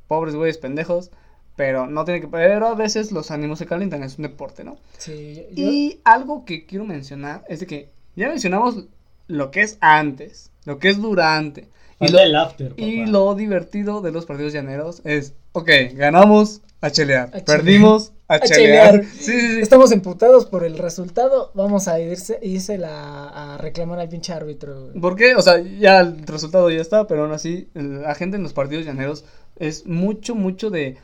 Pobres 0.07 0.35
güeyes 0.35 0.57
pendejos, 0.57 1.11
pero 1.55 1.85
no 1.85 2.03
tiene 2.05 2.21
que 2.21 2.27
pero 2.27 2.67
a 2.67 2.73
veces 2.75 3.11
los 3.11 3.29
ánimos 3.29 3.59
se 3.59 3.67
calientan, 3.67 4.01
es 4.03 4.17
un 4.17 4.23
deporte, 4.23 4.63
¿no? 4.63 4.77
Sí, 4.97 5.45
yo- 5.53 5.63
Y 5.63 6.01
algo 6.03 6.43
que 6.43 6.65
quiero 6.65 6.85
mencionar 6.85 7.45
es 7.47 7.59
de 7.59 7.67
que 7.67 7.91
ya 8.15 8.27
mencionamos 8.27 8.85
lo 9.31 9.51
que 9.51 9.61
es 9.61 9.77
antes, 9.81 10.51
lo 10.65 10.79
que 10.79 10.89
es 10.89 11.01
durante. 11.01 11.67
Y 11.99 12.07
lo, 12.09 12.19
el 12.19 12.35
after, 12.35 12.69
papá. 12.69 12.81
Y 12.81 13.05
lo 13.05 13.35
divertido 13.35 14.01
de 14.01 14.11
los 14.11 14.25
partidos 14.25 14.53
llaneros 14.53 15.01
es, 15.05 15.33
ok, 15.53 15.69
ganamos 15.93 16.61
a 16.81 16.89
chelear, 16.89 17.29
A 17.35 17.39
perdimos 17.45 18.11
a, 18.27 18.35
A 18.35 18.39
chelear. 18.39 18.91
chelear. 18.91 19.05
Sí, 19.13 19.39
sí, 19.39 19.55
sí. 19.55 19.61
Estamos 19.61 19.91
emputados 19.91 20.47
por 20.47 20.63
el 20.63 20.79
resultado. 20.79 21.51
Vamos 21.53 21.87
a 21.87 21.99
irse, 21.99 22.39
irse 22.41 22.79
la, 22.79 23.53
a 23.53 23.57
reclamar 23.59 23.99
al 23.99 24.09
pinche 24.09 24.33
árbitro. 24.33 24.85
güey. 24.87 24.99
¿Por 24.99 25.15
qué? 25.15 25.35
O 25.35 25.41
sea, 25.43 25.59
ya 25.59 25.99
el 25.99 26.25
resultado 26.25 26.71
ya 26.71 26.81
está, 26.81 27.05
pero 27.05 27.23
aún 27.23 27.33
así, 27.33 27.69
la 27.75 28.15
gente 28.15 28.37
en 28.37 28.43
los 28.43 28.53
partidos 28.53 28.85
llaneros 28.85 29.25
es 29.57 29.85
mucho, 29.85 30.33
mucho 30.33 30.71
de, 30.71 30.97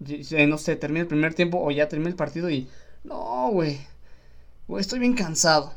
de- 0.00 0.46
no 0.46 0.58
sé, 0.58 0.76
termina 0.76 1.02
el 1.02 1.08
primer 1.08 1.32
tiempo 1.32 1.58
o 1.64 1.70
ya 1.70 1.88
termina 1.88 2.10
el 2.10 2.16
partido 2.16 2.50
y, 2.50 2.68
no, 3.04 3.48
güey, 3.50 3.78
güey, 4.66 4.82
estoy 4.82 4.98
bien 4.98 5.14
cansado. 5.14 5.72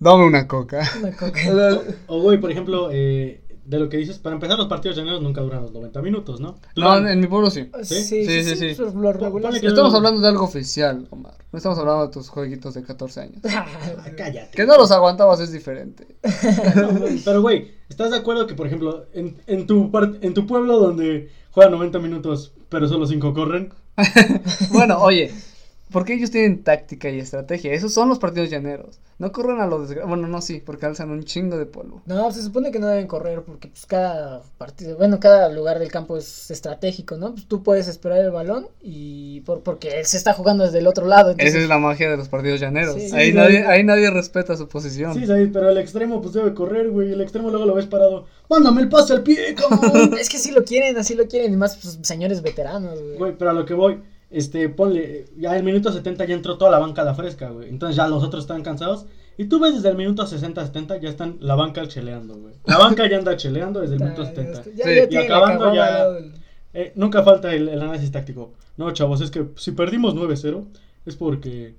Dame 0.00 0.24
una 0.26 0.46
coca. 0.46 0.82
Una 1.00 1.12
coca. 1.16 1.40
O, 2.06 2.20
güey, 2.22 2.38
por 2.40 2.50
ejemplo, 2.50 2.88
eh, 2.92 3.42
de 3.64 3.78
lo 3.78 3.88
que 3.88 3.96
dices, 3.98 4.18
para 4.18 4.34
empezar, 4.34 4.56
los 4.56 4.68
partidos 4.68 4.96
llaneros 4.96 5.20
nunca 5.22 5.40
duran 5.42 5.60
los 5.62 5.72
90 5.72 6.00
minutos, 6.02 6.40
¿no? 6.40 6.56
No, 6.76 6.96
en 7.08 7.20
mi 7.20 7.26
pueblo 7.26 7.50
sí. 7.50 7.70
Sí, 7.82 7.94
¿Sí? 7.94 8.02
sí, 8.04 8.24
Sí, 8.26 8.42
sí, 8.44 8.56
sí, 8.56 8.74
sí. 8.74 8.82
lo 8.94 9.12
regular. 9.12 9.30
Ponle 9.50 9.60
que- 9.60 9.66
Estamos 9.66 9.92
hablando 9.94 10.20
de 10.22 10.28
algo 10.28 10.44
oficial, 10.44 11.06
Omar. 11.10 11.34
No 11.52 11.56
estamos 11.56 11.78
hablando 11.78 12.06
de 12.06 12.12
tus 12.12 12.28
jueguitos 12.28 12.74
de 12.74 12.82
14 12.82 13.20
años. 13.20 13.42
Ah, 13.48 13.66
cállate. 14.16 14.56
Que 14.56 14.64
no 14.66 14.76
los 14.76 14.90
aguantabas 14.90 15.40
es 15.40 15.52
diferente. 15.52 16.06
No, 16.76 16.90
Pero, 17.24 17.42
güey, 17.42 17.72
¿estás 17.88 18.10
de 18.10 18.16
acuerdo 18.18 18.46
que, 18.46 18.54
por 18.54 18.66
ejemplo, 18.66 19.06
en, 19.12 19.36
en, 19.46 19.66
tu, 19.66 19.90
en 20.22 20.32
tu 20.34 20.46
pueblo 20.46 20.78
donde 20.78 21.30
juegan 21.50 21.72
90 21.72 21.98
minutos, 21.98 22.52
pero 22.68 22.86
solo 22.88 23.06
5 23.06 23.34
corren? 23.34 23.72
Bueno, 24.72 24.98
oye, 25.00 25.32
porque 25.90 26.14
ellos 26.14 26.30
tienen 26.30 26.62
táctica 26.62 27.08
y 27.10 27.18
estrategia. 27.18 27.72
Esos 27.72 27.92
son 27.92 28.08
los 28.08 28.18
partidos 28.18 28.50
llaneros. 28.50 29.00
No 29.18 29.32
corren 29.32 29.60
a 29.60 29.66
lo 29.66 29.80
desgra... 29.80 30.04
Bueno, 30.04 30.28
no, 30.28 30.40
sí, 30.40 30.62
porque 30.64 30.86
alzan 30.86 31.10
un 31.10 31.24
chingo 31.24 31.56
de 31.56 31.66
polvo. 31.66 32.02
No, 32.06 32.30
se 32.30 32.40
supone 32.40 32.70
que 32.70 32.78
no 32.78 32.86
deben 32.86 33.08
correr 33.08 33.42
porque 33.42 33.66
pues 33.68 33.84
cada 33.84 34.42
partido, 34.58 34.96
bueno, 34.96 35.18
cada 35.18 35.48
lugar 35.48 35.80
del 35.80 35.90
campo 35.90 36.16
es 36.16 36.50
estratégico, 36.52 37.16
¿no? 37.16 37.32
Pues 37.32 37.46
tú 37.46 37.64
puedes 37.64 37.88
esperar 37.88 38.18
el 38.18 38.30
balón 38.30 38.68
y 38.80 39.40
por 39.40 39.62
porque 39.62 40.04
se 40.04 40.16
está 40.16 40.34
jugando 40.34 40.64
desde 40.64 40.78
el 40.78 40.86
otro 40.86 41.06
lado, 41.06 41.30
entonces 41.30 41.54
Esa 41.54 41.62
es 41.64 41.68
la 41.68 41.78
magia 41.78 42.08
de 42.10 42.16
los 42.16 42.28
partidos 42.28 42.60
llaneros. 42.60 42.94
Sí, 42.94 43.10
ahí, 43.12 43.30
sí, 43.30 43.34
nadie, 43.34 43.58
sí. 43.58 43.64
ahí 43.66 43.82
nadie 43.82 44.08
respeta 44.10 44.56
su 44.56 44.68
posición. 44.68 45.14
Sí, 45.14 45.26
Said, 45.26 45.50
pero 45.52 45.68
el 45.68 45.78
extremo, 45.78 46.22
pues 46.22 46.34
debe 46.34 46.54
correr, 46.54 46.90
güey. 46.90 47.12
El 47.12 47.20
extremo 47.20 47.50
luego 47.50 47.66
lo 47.66 47.74
ves 47.74 47.86
parado. 47.86 48.26
¡Mándame 48.48 48.82
el 48.82 48.88
pase 48.88 49.14
al 49.14 49.22
pie, 49.22 49.54
cabrón! 49.54 50.14
es 50.20 50.28
que 50.28 50.36
así 50.36 50.52
lo 50.52 50.64
quieren, 50.64 50.96
así 50.96 51.14
lo 51.14 51.26
quieren 51.26 51.52
y 51.52 51.56
más 51.56 51.76
pues, 51.76 51.98
señores 52.02 52.40
veteranos, 52.40 53.02
güey. 53.02 53.16
Güey, 53.16 53.34
pero 53.36 53.50
a 53.50 53.54
lo 53.54 53.66
que 53.66 53.74
voy, 53.74 54.00
este, 54.30 54.68
ponle, 54.68 55.26
ya 55.38 55.56
el 55.56 55.62
minuto 55.64 55.92
70 55.92 56.24
ya 56.26 56.34
entró 56.34 56.58
toda 56.58 56.70
la 56.70 56.78
banca 56.78 57.02
a 57.02 57.04
la 57.04 57.14
fresca, 57.14 57.50
güey. 57.50 57.68
Entonces 57.68 57.96
ya 57.96 58.06
los 58.08 58.22
otros 58.22 58.44
están 58.44 58.62
cansados. 58.62 59.06
Y 59.36 59.44
tú 59.44 59.60
ves 59.60 59.74
desde 59.74 59.90
el 59.90 59.96
minuto 59.96 60.26
60-70 60.26 61.00
ya 61.00 61.08
están 61.08 61.36
la 61.40 61.54
banca 61.54 61.86
cheleando, 61.86 62.34
güey. 62.36 62.54
La 62.64 62.76
banca 62.78 63.08
ya 63.08 63.18
anda 63.18 63.36
cheleando 63.36 63.80
desde 63.80 63.94
el 63.94 64.00
minuto 64.02 64.24
70. 64.24 64.64
Ya, 64.74 64.84
Sí, 64.84 64.90
ya 65.10 65.22
y 65.22 65.24
acabando 65.24 65.74
ya- 65.74 66.06
Eh, 66.74 66.92
nunca 66.96 67.22
falta 67.22 67.54
el, 67.54 67.68
el 67.68 67.80
análisis 67.80 68.10
táctico. 68.12 68.52
No, 68.76 68.90
chavos, 68.92 69.20
es 69.20 69.30
que 69.30 69.46
si 69.56 69.72
perdimos 69.72 70.14
9-0 70.14 70.66
es 71.06 71.16
porque 71.16 71.74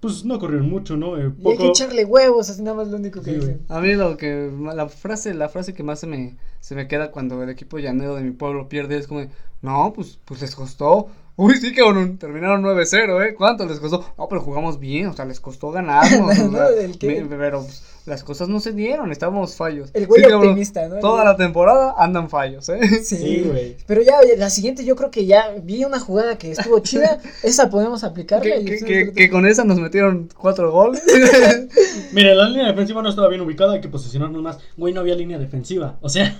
pues 0.00 0.24
no 0.24 0.38
corrieron 0.38 0.70
mucho, 0.70 0.96
¿no? 0.96 1.16
Eh, 1.16 1.22
Y 1.22 1.24
hay 1.24 1.30
poco... 1.30 1.56
que 1.58 1.66
echarle 1.68 2.04
huevos, 2.04 2.48
así 2.48 2.62
nada 2.62 2.76
más 2.76 2.88
lo 2.88 2.98
único 2.98 3.20
que 3.20 3.32
Sí, 3.32 3.36
dicen. 3.36 3.62
A 3.68 3.80
mí 3.80 3.94
lo 3.94 4.16
que 4.16 4.48
la 4.74 4.88
frase 4.88 5.34
la 5.34 5.48
frase 5.48 5.74
que 5.74 5.82
más 5.82 5.98
se 6.00 6.06
me 6.06 6.36
se 6.60 6.76
me 6.76 6.86
queda 6.86 7.10
cuando 7.10 7.42
el 7.42 7.48
equipo 7.50 7.78
llanero 7.78 8.14
de 8.14 8.22
mi 8.22 8.30
pueblo 8.30 8.68
pierde 8.68 8.96
es 8.96 9.08
como 9.08 9.20
de, 9.20 9.30
no, 9.60 9.92
pues 9.94 10.20
pues 10.24 10.40
les 10.40 10.54
costó. 10.54 11.08
Uy, 11.40 11.56
sí 11.56 11.72
cabrón, 11.72 12.18
terminaron 12.18 12.62
9-0, 12.64 13.24
¿eh? 13.28 13.34
¿Cuánto 13.36 13.64
les 13.64 13.78
costó? 13.78 14.04
No, 14.18 14.28
pero 14.28 14.40
jugamos 14.40 14.80
bien, 14.80 15.06
o 15.06 15.12
sea, 15.14 15.24
les 15.24 15.38
costó 15.38 15.70
ganarnos, 15.70 16.36
o 16.40 16.48
No, 16.48 16.58
sea, 16.58 16.68
el 16.80 16.98
que- 16.98 17.22
me- 17.24 17.36
pero 17.36 17.62
pues, 17.62 17.84
las 18.06 18.24
cosas 18.24 18.48
no 18.48 18.58
se 18.58 18.72
dieron, 18.72 19.12
estábamos 19.12 19.54
fallos. 19.54 19.90
El 19.94 20.06
güey 20.08 20.22
Sí, 20.22 20.28
cabrón, 20.28 20.48
optimista, 20.48 20.88
¿no? 20.88 20.96
Toda 20.98 21.24
la 21.24 21.36
temporada 21.36 21.94
andan 21.96 22.28
fallos, 22.28 22.68
¿eh? 22.70 22.80
Sí, 23.04 23.42
güey. 23.46 23.76
Pero 23.86 24.02
ya, 24.02 24.18
oye, 24.18 24.36
la 24.36 24.50
siguiente 24.50 24.84
yo 24.84 24.96
creo 24.96 25.10
que 25.12 25.26
ya 25.26 25.50
vi 25.62 25.84
una 25.84 26.00
jugada 26.00 26.38
que 26.38 26.50
estuvo 26.50 26.80
chida. 26.80 27.20
esa 27.44 27.70
podemos 27.70 28.02
aplicarla. 28.04 28.42
Que, 28.56 28.60
y 28.60 28.64
que, 28.64 28.78
que- 28.84 29.12
que 29.12 29.30
con 29.30 29.46
esa 29.46 29.62
nos 29.62 29.78
metieron 29.78 30.28
cuatro 30.36 30.72
goles. 30.72 31.02
Mire, 32.12 32.34
la 32.34 32.48
línea 32.48 32.66
defensiva 32.66 33.02
no 33.02 33.08
estaba 33.10 33.28
bien 33.28 33.42
ubicada, 33.42 33.74
hay 33.74 33.80
que 33.80 33.88
posicionarnos 33.88 34.42
más. 34.42 34.58
Güey, 34.76 34.92
no 34.94 35.00
había 35.00 35.14
línea 35.14 35.38
defensiva. 35.38 35.98
O 36.00 36.08
sea, 36.08 36.36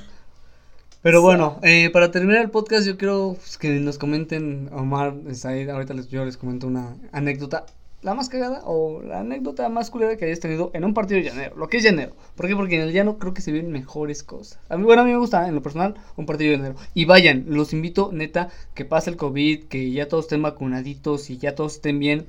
Pero 1.01 1.23
bueno, 1.23 1.61
eh, 1.63 1.91
para 1.93 2.11
terminar 2.11 2.43
el 2.43 2.51
podcast, 2.51 2.85
yo 2.85 2.97
quiero 2.97 3.37
pues, 3.39 3.57
que 3.57 3.69
nos 3.79 3.99
comenten, 3.99 4.69
Omar, 4.73 5.15
Said, 5.33 5.69
ahorita 5.69 5.95
les, 5.95 6.09
yo 6.09 6.25
les 6.25 6.37
comento 6.37 6.67
una 6.67 6.97
anécdota, 7.13 7.67
la 8.03 8.15
más 8.15 8.29
cagada 8.29 8.63
o 8.65 9.01
la 9.03 9.21
anécdota 9.21 9.69
más 9.69 9.91
culera 9.91 10.17
que 10.17 10.25
hayas 10.25 10.41
tenido 10.41 10.73
en 10.75 10.85
un 10.85 10.95
partido 10.95 11.21
llanero. 11.21 11.55
Lo 11.57 11.69
que 11.69 11.77
es 11.77 11.85
llanero. 11.85 12.17
¿Por 12.35 12.49
qué? 12.49 12.57
Porque 12.57 12.75
en 12.75 12.83
el 12.83 12.93
llano 12.93 13.19
creo 13.19 13.33
que 13.33 13.43
se 13.43 13.53
ven 13.53 13.71
mejores 13.71 14.25
cosas. 14.25 14.59
A 14.69 14.77
mí, 14.77 14.83
bueno, 14.83 15.03
a 15.03 15.05
mí 15.05 15.13
me 15.13 15.19
gusta, 15.19 15.47
en 15.47 15.55
lo 15.55 15.63
personal, 15.63 15.95
un 16.17 16.27
partido 16.27 16.53
llanero. 16.53 16.75
Y 16.95 17.05
vayan, 17.05 17.45
los 17.49 17.73
invito, 17.73 18.11
neta, 18.13 18.49
que 18.75 18.85
pase 18.85 19.11
el 19.11 19.17
COVID, 19.17 19.65
que 19.65 19.93
ya 19.93 20.09
todos 20.09 20.25
estén 20.25 20.43
vacunaditos 20.43 21.31
y 21.31 21.39
ya 21.39 21.55
todos 21.55 21.77
estén 21.77 22.01
bien. 22.01 22.27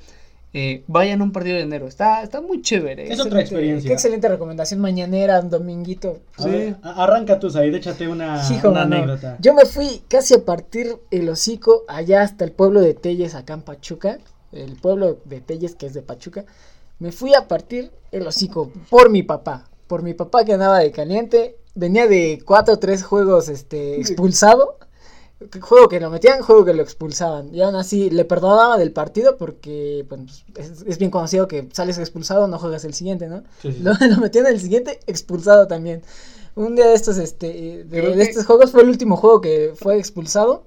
Eh, 0.53 0.83
vayan 0.87 1.21
a 1.21 1.23
un 1.25 1.31
partido 1.31 1.57
llanero. 1.59 1.87
Está, 1.87 2.23
está 2.23 2.41
muy 2.41 2.61
chévere. 2.61 3.11
Es 3.11 3.19
otra 3.19 3.39
experiencia. 3.41 3.87
Qué 3.87 3.93
excelente 3.93 4.27
recomendación. 4.27 4.79
Mañanera, 4.79 5.41
dominguito. 5.41 6.19
ver, 6.43 6.75
a- 6.81 7.03
arranca 7.03 7.39
tú, 7.39 7.49
Said, 7.49 7.73
échate 7.75 8.07
una, 8.07 8.41
Hijo, 8.51 8.69
una 8.69 8.81
anécdota. 8.83 9.37
Yo 9.39 9.53
me 9.53 9.65
fui 9.65 10.01
casi 10.07 10.33
a 10.33 10.43
partir 10.45 10.97
el 11.11 11.29
hocico 11.29 11.83
allá 11.87 12.21
hasta 12.23 12.45
el 12.45 12.51
pueblo 12.51 12.81
de 12.81 12.93
Telles, 12.95 13.35
acá 13.35 13.53
en 13.53 13.61
Pachuca. 13.61 14.17
El 14.51 14.75
pueblo 14.77 15.19
de 15.25 15.41
Telles, 15.41 15.75
que 15.75 15.85
es 15.85 15.93
de 15.93 16.01
Pachuca. 16.01 16.45
Me 16.97 17.11
fui 17.11 17.33
a 17.35 17.47
partir 17.47 17.91
el 18.11 18.25
hocico 18.25 18.71
por 18.89 19.09
mi 19.11 19.21
papá. 19.23 19.69
Por 19.87 20.01
mi 20.03 20.13
papá 20.15 20.43
que 20.45 20.53
andaba 20.53 20.79
de 20.79 20.91
caliente. 20.91 21.55
Venía 21.75 22.07
de 22.07 22.41
cuatro 22.43 22.73
o 22.73 22.77
tres 22.79 23.03
juegos 23.03 23.47
este, 23.49 23.95
expulsado. 24.01 24.77
Juego 25.61 25.87
que 25.87 26.01
lo 26.01 26.09
metían, 26.09 26.41
juego 26.41 26.65
que 26.65 26.73
lo 26.73 26.83
expulsaban. 26.83 27.53
Y 27.55 27.61
aún 27.61 27.75
así 27.75 28.09
le 28.09 28.25
perdonaba 28.25 28.77
del 28.77 28.91
partido 28.91 29.37
porque 29.37 30.05
pues, 30.09 30.43
es, 30.55 30.81
es 30.85 30.97
bien 30.97 31.11
conocido 31.11 31.47
que 31.47 31.69
sales 31.71 31.97
expulsado, 31.97 32.47
no 32.47 32.59
juegas 32.59 32.83
el 32.83 32.93
siguiente, 32.93 33.27
¿no? 33.27 33.43
Sí, 33.61 33.71
sí. 33.71 33.79
Lo, 33.81 33.93
lo 34.09 34.17
metían 34.17 34.47
el 34.47 34.59
siguiente, 34.59 34.99
expulsado 35.07 35.65
también. 35.67 36.03
Un 36.55 36.75
día 36.75 36.87
de 36.87 36.93
estos, 36.93 37.17
este, 37.17 37.85
de, 37.85 37.99
Creo 38.01 38.11
de 38.11 38.17
que- 38.17 38.21
estos 38.23 38.45
juegos 38.45 38.71
fue 38.71 38.81
el 38.83 38.89
último 38.89 39.15
juego 39.15 39.39
que 39.39 39.73
fue 39.77 39.97
expulsado. 39.97 40.63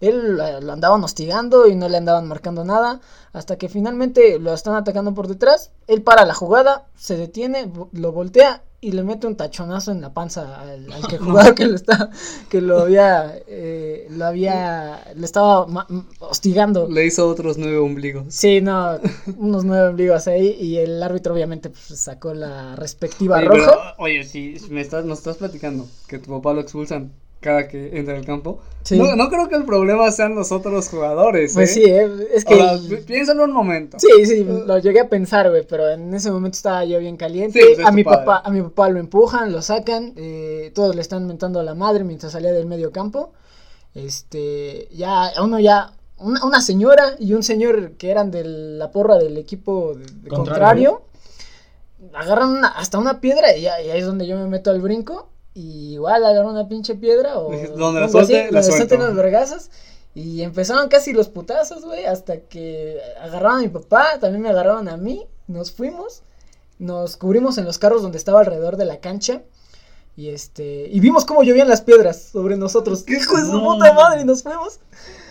Él 0.00 0.38
eh, 0.40 0.60
lo 0.60 0.72
andaban 0.72 1.02
hostigando 1.02 1.66
y 1.66 1.74
no 1.74 1.88
le 1.88 1.96
andaban 1.96 2.28
marcando 2.28 2.64
nada. 2.64 3.00
Hasta 3.32 3.56
que 3.56 3.68
finalmente 3.68 4.38
lo 4.38 4.54
están 4.54 4.74
atacando 4.76 5.14
por 5.14 5.26
detrás. 5.26 5.70
Él 5.88 6.02
para 6.02 6.24
la 6.26 6.34
jugada, 6.34 6.86
se 6.96 7.16
detiene, 7.16 7.72
lo 7.92 8.12
voltea 8.12 8.62
y 8.84 8.90
le 8.90 9.04
mete 9.04 9.28
un 9.28 9.36
tachonazo 9.36 9.92
en 9.92 10.00
la 10.00 10.12
panza 10.12 10.60
al, 10.60 10.92
al 10.92 11.06
que 11.06 11.16
jugaba 11.24 11.54
que 11.54 11.66
lo 11.66 11.76
está, 11.76 12.10
que 12.50 12.60
lo 12.60 12.80
había, 12.80 13.32
eh, 13.46 14.08
lo 14.10 14.26
había, 14.26 15.04
le 15.14 15.24
estaba 15.24 15.66
hostigando. 16.18 16.88
Le 16.88 17.06
hizo 17.06 17.28
otros 17.28 17.58
nueve 17.58 17.78
ombligos. 17.78 18.24
Sí, 18.28 18.60
no, 18.60 18.98
unos 19.38 19.64
nueve 19.64 19.88
ombligos 19.90 20.26
ahí 20.26 20.56
y 20.60 20.78
el 20.78 21.00
árbitro 21.00 21.32
obviamente 21.32 21.70
pues, 21.70 21.98
sacó 21.98 22.34
la 22.34 22.74
respectiva 22.74 23.38
Oye, 23.38 23.46
roja. 23.46 23.70
pero, 23.70 23.94
oye, 23.98 24.24
si 24.24 24.56
me 24.68 24.80
estás, 24.80 25.04
nos 25.04 25.18
estás 25.18 25.36
platicando 25.36 25.86
que 26.08 26.18
tu 26.18 26.30
papá 26.30 26.52
lo 26.52 26.60
expulsan 26.60 27.12
cada 27.42 27.68
que 27.68 27.98
entra 27.98 28.16
al 28.16 28.24
campo. 28.24 28.60
Sí. 28.84 28.98
No, 28.98 29.14
no 29.14 29.28
creo 29.28 29.48
que 29.48 29.54
el 29.56 29.64
problema 29.64 30.10
sean 30.10 30.34
los 30.34 30.50
otros 30.50 30.88
jugadores. 30.88 31.52
Pues 31.54 31.70
¿eh? 31.70 31.74
sí, 31.74 31.84
eh, 31.84 32.08
es 32.34 32.44
que... 32.44 32.56
Pi- 32.88 32.96
piénsalo 33.06 33.44
un 33.44 33.52
momento. 33.52 33.98
Sí, 34.00 34.08
sí, 34.24 34.44
lo 34.44 34.78
llegué 34.78 35.00
a 35.00 35.08
pensar, 35.08 35.50
güey, 35.50 35.64
pero 35.66 35.88
en 35.90 36.12
ese 36.14 36.30
momento 36.30 36.56
estaba 36.56 36.84
yo 36.84 36.98
bien 36.98 37.16
caliente. 37.16 37.60
Sí, 37.60 37.66
pues, 37.66 37.78
es 37.80 37.84
a 37.86 37.92
mi 37.92 38.02
padre. 38.02 38.18
papá, 38.24 38.42
a 38.44 38.50
mi 38.50 38.62
papá 38.62 38.88
lo 38.88 38.98
empujan, 38.98 39.52
lo 39.52 39.60
sacan, 39.62 40.14
eh, 40.16 40.72
todos 40.74 40.96
le 40.96 41.02
están 41.02 41.26
mentando 41.26 41.60
a 41.60 41.62
la 41.62 41.74
madre 41.74 42.02
mientras 42.04 42.32
salía 42.32 42.52
del 42.52 42.66
medio 42.66 42.90
campo. 42.90 43.32
Este, 43.94 44.88
ya, 44.92 45.26
a 45.26 45.42
uno 45.44 45.60
ya, 45.60 45.92
una, 46.18 46.44
una 46.44 46.60
señora 46.62 47.14
y 47.20 47.34
un 47.34 47.42
señor 47.42 47.92
que 47.92 48.10
eran 48.10 48.30
de 48.30 48.42
la 48.44 48.90
porra 48.90 49.16
del 49.18 49.36
equipo 49.36 49.94
de- 49.94 50.06
de 50.06 50.28
Contrario. 50.28 51.02
contrario, 51.02 51.02
agarran 52.14 52.48
una- 52.50 52.68
hasta 52.68 52.98
una 52.98 53.20
piedra 53.20 53.56
y, 53.56 53.62
ya- 53.62 53.80
y 53.80 53.90
ahí 53.90 54.00
es 54.00 54.06
donde 54.06 54.26
yo 54.26 54.36
me 54.36 54.46
meto 54.46 54.70
al 54.70 54.80
brinco. 54.80 55.28
Y 55.54 55.94
igual 55.94 56.24
agarran 56.24 56.52
una 56.52 56.68
pinche 56.68 56.94
piedra 56.94 57.38
o 57.38 57.50
donde 57.76 58.00
la 58.00 58.06
así, 58.06 58.12
suelte, 58.12 58.50
la 58.50 58.60
donde 58.60 58.62
suelten 58.62 58.88
suelto. 58.88 59.06
los 59.06 59.16
vergazos. 59.16 59.70
Y 60.14 60.42
empezaron 60.42 60.88
casi 60.88 61.12
los 61.12 61.28
putazos, 61.28 61.84
güey, 61.84 62.04
hasta 62.04 62.40
que 62.40 63.00
agarraron 63.20 63.58
a 63.58 63.62
mi 63.62 63.68
papá, 63.68 64.18
también 64.20 64.42
me 64.42 64.50
agarraron 64.50 64.88
a 64.88 64.96
mí, 64.98 65.26
nos 65.46 65.72
fuimos, 65.72 66.22
nos 66.78 67.16
cubrimos 67.16 67.56
en 67.56 67.64
los 67.64 67.78
carros 67.78 68.02
donde 68.02 68.18
estaba 68.18 68.40
alrededor 68.40 68.76
de 68.76 68.84
la 68.84 69.00
cancha. 69.00 69.42
Y 70.14 70.28
este, 70.28 70.88
y 70.92 71.00
vimos 71.00 71.24
cómo 71.24 71.42
llovían 71.42 71.68
las 71.68 71.80
piedras 71.80 72.20
sobre 72.32 72.56
nosotros. 72.58 73.02
¡Qué 73.02 73.14
hijo 73.14 73.34
de 73.38 73.46
su 73.46 73.52
No. 73.52 73.64
puta 73.64 73.94
madre! 73.94 74.20
Y 74.20 74.24
nos 74.26 74.42
fuimos. 74.42 74.78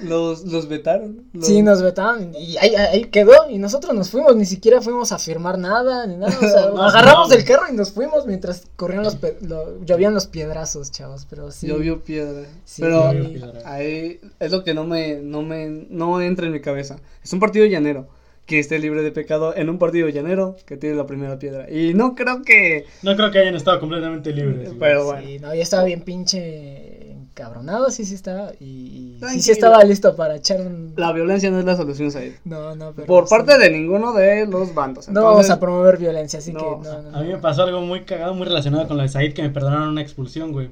Los, 0.01 0.43
los 0.45 0.67
vetaron. 0.67 1.29
los- 1.33 1.45
Sí, 1.45 1.61
nos 1.61 1.83
vetaron 1.83 2.33
y 2.35 2.57
ahí, 2.57 2.73
ahí 2.73 3.03
quedó. 3.05 3.47
Y 3.47 3.59
nosotros 3.59 3.93
nos 3.93 4.09
fuimos, 4.09 4.35
ni 4.35 4.45
siquiera 4.45 4.81
fuimos 4.81 5.11
a 5.11 5.19
firmar 5.19 5.59
nada, 5.59 6.07
ni 6.07 6.17
nada. 6.17 6.35
O 6.35 6.39
sea, 6.41 6.69
No, 6.73 6.81
agarramos 6.81 7.29
no. 7.29 7.35
el 7.35 7.45
carro 7.45 7.65
y 7.71 7.75
nos 7.75 7.91
fuimos 7.91 8.25
mientras 8.25 8.63
corrían 8.75 9.03
los, 9.03 9.15
pe- 9.17 9.37
lo- 9.41 9.79
llovían 9.85 10.15
los 10.15 10.25
piedrazos, 10.25 10.89
chavos. 10.91 11.27
Pero 11.29 11.51
sí. 11.51 11.67
Llovió 11.67 12.01
piedra. 12.01 12.47
Sí, 12.65 12.81
Pero 12.81 13.13
llovió 13.13 13.29
piedra. 13.33 13.61
ahí 13.71 14.19
es 14.39 14.51
lo 14.51 14.63
que 14.63 14.73
no 14.73 14.83
me, 14.85 15.17
no 15.17 15.43
me, 15.43 15.67
no 15.91 16.19
entra 16.21 16.47
en 16.47 16.53
mi 16.53 16.61
cabeza. 16.61 16.97
Es 17.23 17.31
un 17.33 17.39
partido 17.39 17.67
llanero. 17.67 18.07
Que 18.45 18.59
esté 18.59 18.79
libre 18.79 19.01
de 19.01 19.11
pecado 19.11 19.55
en 19.55 19.69
un 19.69 19.77
partido 19.77 20.09
llanero 20.09 20.57
que 20.65 20.75
tiene 20.75 20.95
la 20.95 21.05
primera 21.05 21.39
piedra. 21.39 21.71
Y 21.71 21.93
no 21.93 22.15
creo 22.15 22.41
que. 22.41 22.85
No 23.01 23.15
creo 23.15 23.31
que 23.31 23.39
hayan 23.39 23.55
estado 23.55 23.79
completamente 23.79 24.33
libres. 24.33 24.71
Pero 24.79 25.05
bueno. 25.05 25.25
Sí, 25.25 25.39
no, 25.39 25.53
ya 25.53 25.61
estaba 25.61 25.83
bien 25.83 26.01
pinche 26.01 27.11
encabronado, 27.31 27.89
sí, 27.91 28.05
sí 28.05 28.15
estaba. 28.15 28.51
Y, 28.59 28.65
y 28.65 29.19
sí, 29.29 29.41
sí 29.41 29.51
estaba 29.51 29.83
listo 29.83 30.15
para 30.15 30.35
echar 30.35 30.61
un. 30.61 30.93
La 30.97 31.11
violencia 31.13 31.49
no 31.49 31.59
es 31.59 31.65
la 31.65 31.77
solución, 31.77 32.11
Said. 32.11 32.33
No, 32.43 32.75
no, 32.75 32.93
pero. 32.93 33.07
Por 33.07 33.27
sí. 33.27 33.35
parte 33.35 33.57
de 33.57 33.69
ninguno 33.69 34.13
de 34.13 34.45
los 34.47 34.73
bandos. 34.73 35.07
No 35.09 35.23
vamos 35.23 35.49
a 35.49 35.59
promover 35.59 35.97
violencia, 35.97 36.39
así 36.39 36.51
no, 36.51 36.81
que 36.81 36.89
no, 36.89 37.01
no, 37.01 37.17
A 37.17 37.21
mí 37.21 37.29
me 37.29 37.37
pasó 37.37 37.63
algo 37.63 37.81
muy 37.81 38.01
cagado, 38.01 38.33
muy 38.33 38.45
relacionado 38.45 38.87
con 38.87 38.97
lo 38.97 39.03
de 39.03 39.09
Said, 39.09 39.33
que 39.33 39.41
me 39.41 39.49
perdonaron 39.49 39.89
una 39.89 40.01
expulsión, 40.01 40.51
güey. 40.51 40.69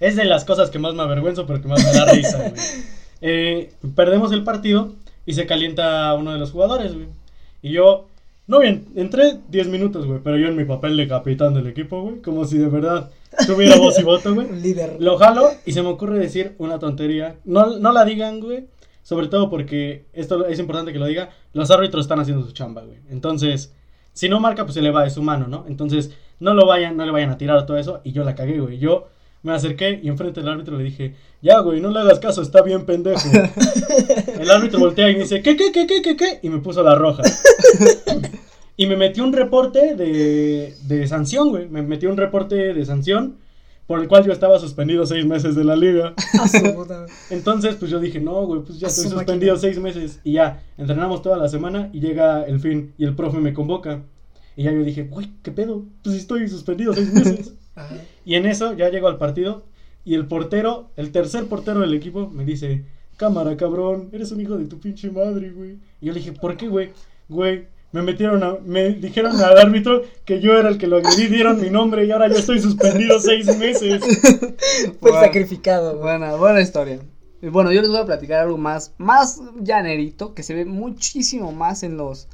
Es 0.00 0.16
de 0.16 0.24
las 0.24 0.44
cosas 0.44 0.70
que 0.70 0.78
más 0.78 0.94
me 0.94 1.02
avergüenzo, 1.02 1.46
pero 1.46 1.60
que 1.60 1.68
más 1.68 1.84
me 1.84 1.92
da 1.92 2.04
risa, 2.06 2.38
güey. 2.38 2.52
Eh, 3.22 3.70
perdemos 3.94 4.32
el 4.32 4.44
partido 4.44 4.94
y 5.26 5.34
se 5.34 5.46
calienta 5.46 6.14
uno 6.14 6.32
de 6.32 6.38
los 6.38 6.52
jugadores, 6.52 6.94
güey. 6.94 7.06
Y 7.62 7.72
yo, 7.72 8.06
no 8.46 8.60
bien, 8.60 8.86
entré 8.96 9.38
10 9.48 9.68
minutos, 9.68 10.06
güey, 10.06 10.20
pero 10.22 10.38
yo 10.38 10.48
en 10.48 10.56
mi 10.56 10.64
papel 10.64 10.96
de 10.96 11.08
capitán 11.08 11.54
del 11.54 11.66
equipo, 11.66 12.02
güey, 12.02 12.20
como 12.20 12.44
si 12.44 12.58
de 12.58 12.68
verdad 12.68 13.10
tuviera 13.46 13.76
voz 13.76 13.98
y 13.98 14.02
voto, 14.02 14.34
güey. 14.34 14.48
Líder. 14.62 14.96
Lo 14.98 15.18
jalo 15.18 15.50
y 15.64 15.72
se 15.72 15.82
me 15.82 15.88
ocurre 15.88 16.18
decir 16.18 16.54
una 16.58 16.78
tontería. 16.78 17.36
No, 17.44 17.78
no 17.78 17.92
la 17.92 18.04
digan, 18.04 18.40
güey. 18.40 18.66
Sobre 19.02 19.28
todo 19.28 19.50
porque 19.50 20.06
esto 20.12 20.46
es 20.46 20.58
importante 20.58 20.92
que 20.92 20.98
lo 20.98 21.06
diga. 21.06 21.30
Los 21.52 21.70
árbitros 21.70 22.04
están 22.04 22.20
haciendo 22.20 22.44
su 22.44 22.52
chamba, 22.52 22.82
güey. 22.82 22.98
Entonces, 23.08 23.74
si 24.12 24.28
no 24.28 24.40
marca, 24.40 24.64
pues 24.64 24.74
se 24.74 24.82
le 24.82 24.90
va 24.90 25.04
de 25.04 25.10
su 25.10 25.22
mano, 25.22 25.48
¿no? 25.48 25.64
Entonces, 25.68 26.12
no 26.38 26.54
lo 26.54 26.66
vayan, 26.66 26.96
no 26.96 27.04
le 27.04 27.12
vayan 27.12 27.30
a 27.30 27.38
tirar 27.38 27.64
todo 27.66 27.76
eso. 27.76 28.00
Y 28.04 28.12
yo 28.12 28.24
la 28.24 28.34
cagué, 28.34 28.60
güey. 28.60 28.78
Yo 28.78 29.08
me 29.42 29.52
acerqué 29.52 30.00
y 30.02 30.08
enfrente 30.08 30.40
del 30.40 30.48
árbitro 30.48 30.76
le 30.76 30.84
dije, 30.84 31.14
ya, 31.42 31.60
güey, 31.60 31.80
no 31.80 31.90
le 31.90 32.00
hagas 32.00 32.18
caso, 32.18 32.42
está 32.42 32.62
bien 32.62 32.84
pendejo. 32.84 33.20
El 34.38 34.50
árbitro 34.50 34.78
voltea 34.78 35.10
y 35.10 35.14
me 35.14 35.20
dice, 35.20 35.42
¿qué, 35.42 35.56
qué, 35.56 35.72
qué, 35.72 35.86
qué, 35.86 36.02
qué, 36.02 36.16
qué? 36.16 36.40
Y 36.42 36.50
me 36.50 36.58
puso 36.58 36.82
la 36.82 36.94
roja. 36.94 37.22
Y 38.76 38.86
me 38.86 38.96
metió 38.96 39.24
un 39.24 39.32
reporte 39.32 39.94
de, 39.94 40.74
de 40.82 41.06
sanción, 41.06 41.50
güey. 41.50 41.68
Me 41.68 41.82
metió 41.82 42.10
un 42.10 42.16
reporte 42.16 42.72
de 42.72 42.84
sanción 42.86 43.36
por 43.86 44.00
el 44.00 44.08
cual 44.08 44.24
yo 44.24 44.32
estaba 44.32 44.58
suspendido 44.58 45.04
seis 45.04 45.26
meses 45.26 45.54
de 45.54 45.64
la 45.64 45.74
liga. 45.74 46.14
Entonces, 47.28 47.74
pues 47.74 47.90
yo 47.90 47.98
dije, 47.98 48.20
no, 48.20 48.46
güey, 48.46 48.62
pues 48.62 48.78
ya 48.78 48.86
estoy 48.86 49.04
su 49.04 49.10
suspendido 49.10 49.56
seis 49.56 49.78
meses. 49.78 50.20
Y 50.22 50.34
ya, 50.34 50.62
entrenamos 50.78 51.22
toda 51.22 51.36
la 51.36 51.48
semana 51.48 51.90
y 51.92 52.00
llega 52.00 52.44
el 52.44 52.60
fin 52.60 52.94
y 52.96 53.04
el 53.04 53.14
profe 53.14 53.38
me 53.38 53.52
convoca. 53.52 54.02
Y 54.56 54.62
ya 54.62 54.72
yo 54.72 54.84
dije, 54.84 55.08
güey, 55.10 55.28
¿qué 55.42 55.50
pedo? 55.50 55.84
Pues 56.04 56.14
estoy 56.14 56.48
suspendido 56.48 56.94
seis 56.94 57.12
meses. 57.12 57.54
Ajá. 57.80 57.96
y 58.24 58.34
en 58.34 58.46
eso 58.46 58.72
ya 58.74 58.88
llego 58.88 59.08
al 59.08 59.18
partido 59.18 59.64
y 60.04 60.14
el 60.14 60.26
portero, 60.26 60.90
el 60.96 61.12
tercer 61.12 61.46
portero 61.46 61.80
del 61.80 61.94
equipo, 61.94 62.28
me 62.30 62.44
dice, 62.44 62.84
cámara, 63.16 63.56
cabrón, 63.56 64.08
eres 64.12 64.32
un 64.32 64.40
hijo 64.40 64.56
de 64.56 64.64
tu 64.64 64.80
pinche 64.80 65.10
madre, 65.10 65.50
güey. 65.50 65.78
Y 66.00 66.06
yo 66.06 66.12
le 66.12 66.20
dije, 66.20 66.32
¿por 66.32 66.56
qué, 66.56 66.68
güey? 66.68 66.92
Güey, 67.28 67.66
me 67.92 68.02
metieron 68.02 68.42
a, 68.42 68.56
me 68.64 68.90
dijeron 68.90 69.38
al 69.40 69.58
árbitro 69.58 70.02
que 70.24 70.40
yo 70.40 70.58
era 70.58 70.68
el 70.68 70.78
que 70.78 70.86
lo 70.86 70.96
agredí, 70.96 71.26
dieron 71.26 71.60
mi 71.60 71.70
nombre 71.70 72.04
y 72.06 72.10
ahora 72.12 72.28
yo 72.28 72.36
estoy 72.36 72.60
suspendido 72.60 73.20
seis 73.20 73.46
meses. 73.58 74.00
Fue 75.00 75.10
Bueno, 75.10 75.20
sacrificado. 75.20 75.98
Buena, 75.98 76.34
buena 76.36 76.60
historia. 76.60 77.00
Y 77.42 77.48
bueno, 77.48 77.72
yo 77.72 77.80
les 77.82 77.90
voy 77.90 78.00
a 78.00 78.06
platicar 78.06 78.40
algo 78.40 78.58
más, 78.58 78.92
más 78.98 79.40
llanerito, 79.60 80.34
que 80.34 80.42
se 80.42 80.54
ve 80.54 80.64
muchísimo 80.64 81.52
más 81.52 81.82
en 81.82 81.96
los, 81.96 82.28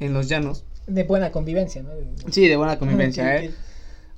en 0.00 0.12
los 0.12 0.28
llanos. 0.28 0.64
De 0.86 1.04
buena 1.04 1.32
convivencia, 1.32 1.82
¿no? 1.82 1.90
Sí, 2.30 2.46
de 2.48 2.56
buena 2.56 2.78
convivencia, 2.78 3.36
¿eh? 3.42 3.50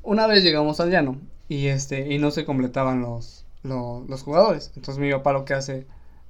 Una 0.02 0.26
vez 0.26 0.42
llegamos 0.42 0.80
al 0.80 0.90
llano 0.90 1.16
y 1.48 1.66
este 1.68 2.12
y 2.12 2.18
no 2.18 2.30
se 2.30 2.44
completaban 2.44 3.00
los, 3.02 3.44
lo- 3.62 4.04
los 4.08 4.22
jugadores. 4.22 4.72
Entonces 4.76 5.00
mi 5.00 5.10
papá 5.12 5.32
lo 5.32 5.44
que 5.44 5.54
hace, 5.54 5.86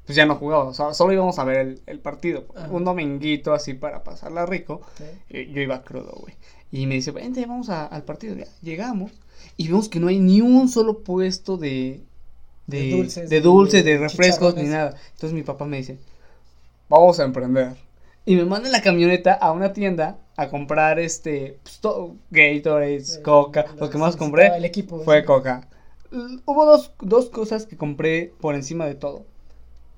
pues 0.07 0.17
ya 0.17 0.27
no 0.27 0.35
jugaba, 0.37 0.65
o 0.65 0.75
sea, 0.75 0.95
solo 0.95 1.13
íbamos 1.13 1.39
a 1.39 1.45
ver 1.45 1.59
el, 1.59 1.83
el 1.87 1.99
partido. 2.01 2.45
Ajá. 2.57 2.69
Un 2.71 2.85
dominguito 2.85 3.53
así 3.55 3.75
para 3.75 4.05
pasarla 4.05 4.47
rico. 4.47 4.83
Sí. 4.99 5.05
Eh, 5.31 5.51
Yo 5.53 5.61
iba 5.63 5.83
crudo, 5.83 6.13
güey. 6.21 6.35
Y 6.71 6.87
me 6.87 6.95
dice, 6.97 7.11
vente, 7.13 7.45
vamos 7.47 7.69
a- 7.69 7.87
al 7.87 8.03
partido. 8.05 8.35
Ya, 8.35 8.47
llegamos 8.63 9.13
y 9.57 9.69
vemos 9.69 9.89
que 9.89 10.01
no 10.01 10.09
hay 10.09 10.19
ni 10.19 10.41
un 10.41 10.69
solo 10.69 11.01
puesto 11.01 11.57
de, 11.57 12.01
de, 12.67 12.79
De 12.83 12.91
dulces, 12.91 13.31
de, 13.31 13.41
dulces, 13.41 13.85
de 13.85 13.93
de 13.93 13.99
refrescos, 13.99 14.55
ni 14.55 14.65
nada. 14.65 14.95
Entonces 15.15 15.33
mi 15.33 15.43
papá 15.43 15.65
me 15.67 15.79
dice, 15.79 15.99
vamos 16.89 17.19
a 17.21 17.25
emprender. 17.25 17.77
Y 18.25 18.37
me 18.37 18.45
manda 18.45 18.69
en 18.69 18.73
la 18.73 18.83
camioneta 18.83 19.33
a 19.35 19.53
una 19.53 19.73
tienda 19.73 20.19
a 20.37 20.49
comprar 20.49 20.99
este, 21.01 21.59
pues, 21.63 21.81
Gatorades, 22.31 23.17
Eh, 23.17 23.23
Coca. 23.23 23.67
lo 23.79 23.91
que 23.91 23.99
más 23.99 24.17
compré 24.17 24.49
el 24.57 24.65
equipo, 24.65 25.01
fue 25.01 25.21
sí. 25.21 25.27
Coca. 25.27 25.69
Hubo 26.45 26.65
dos, 26.67 26.93
dos 27.01 27.31
cosas 27.31 27.67
que 27.67 27.77
compré 27.77 28.33
por 28.41 28.55
encima 28.55 28.87
de 28.87 28.95
todo. 28.95 29.25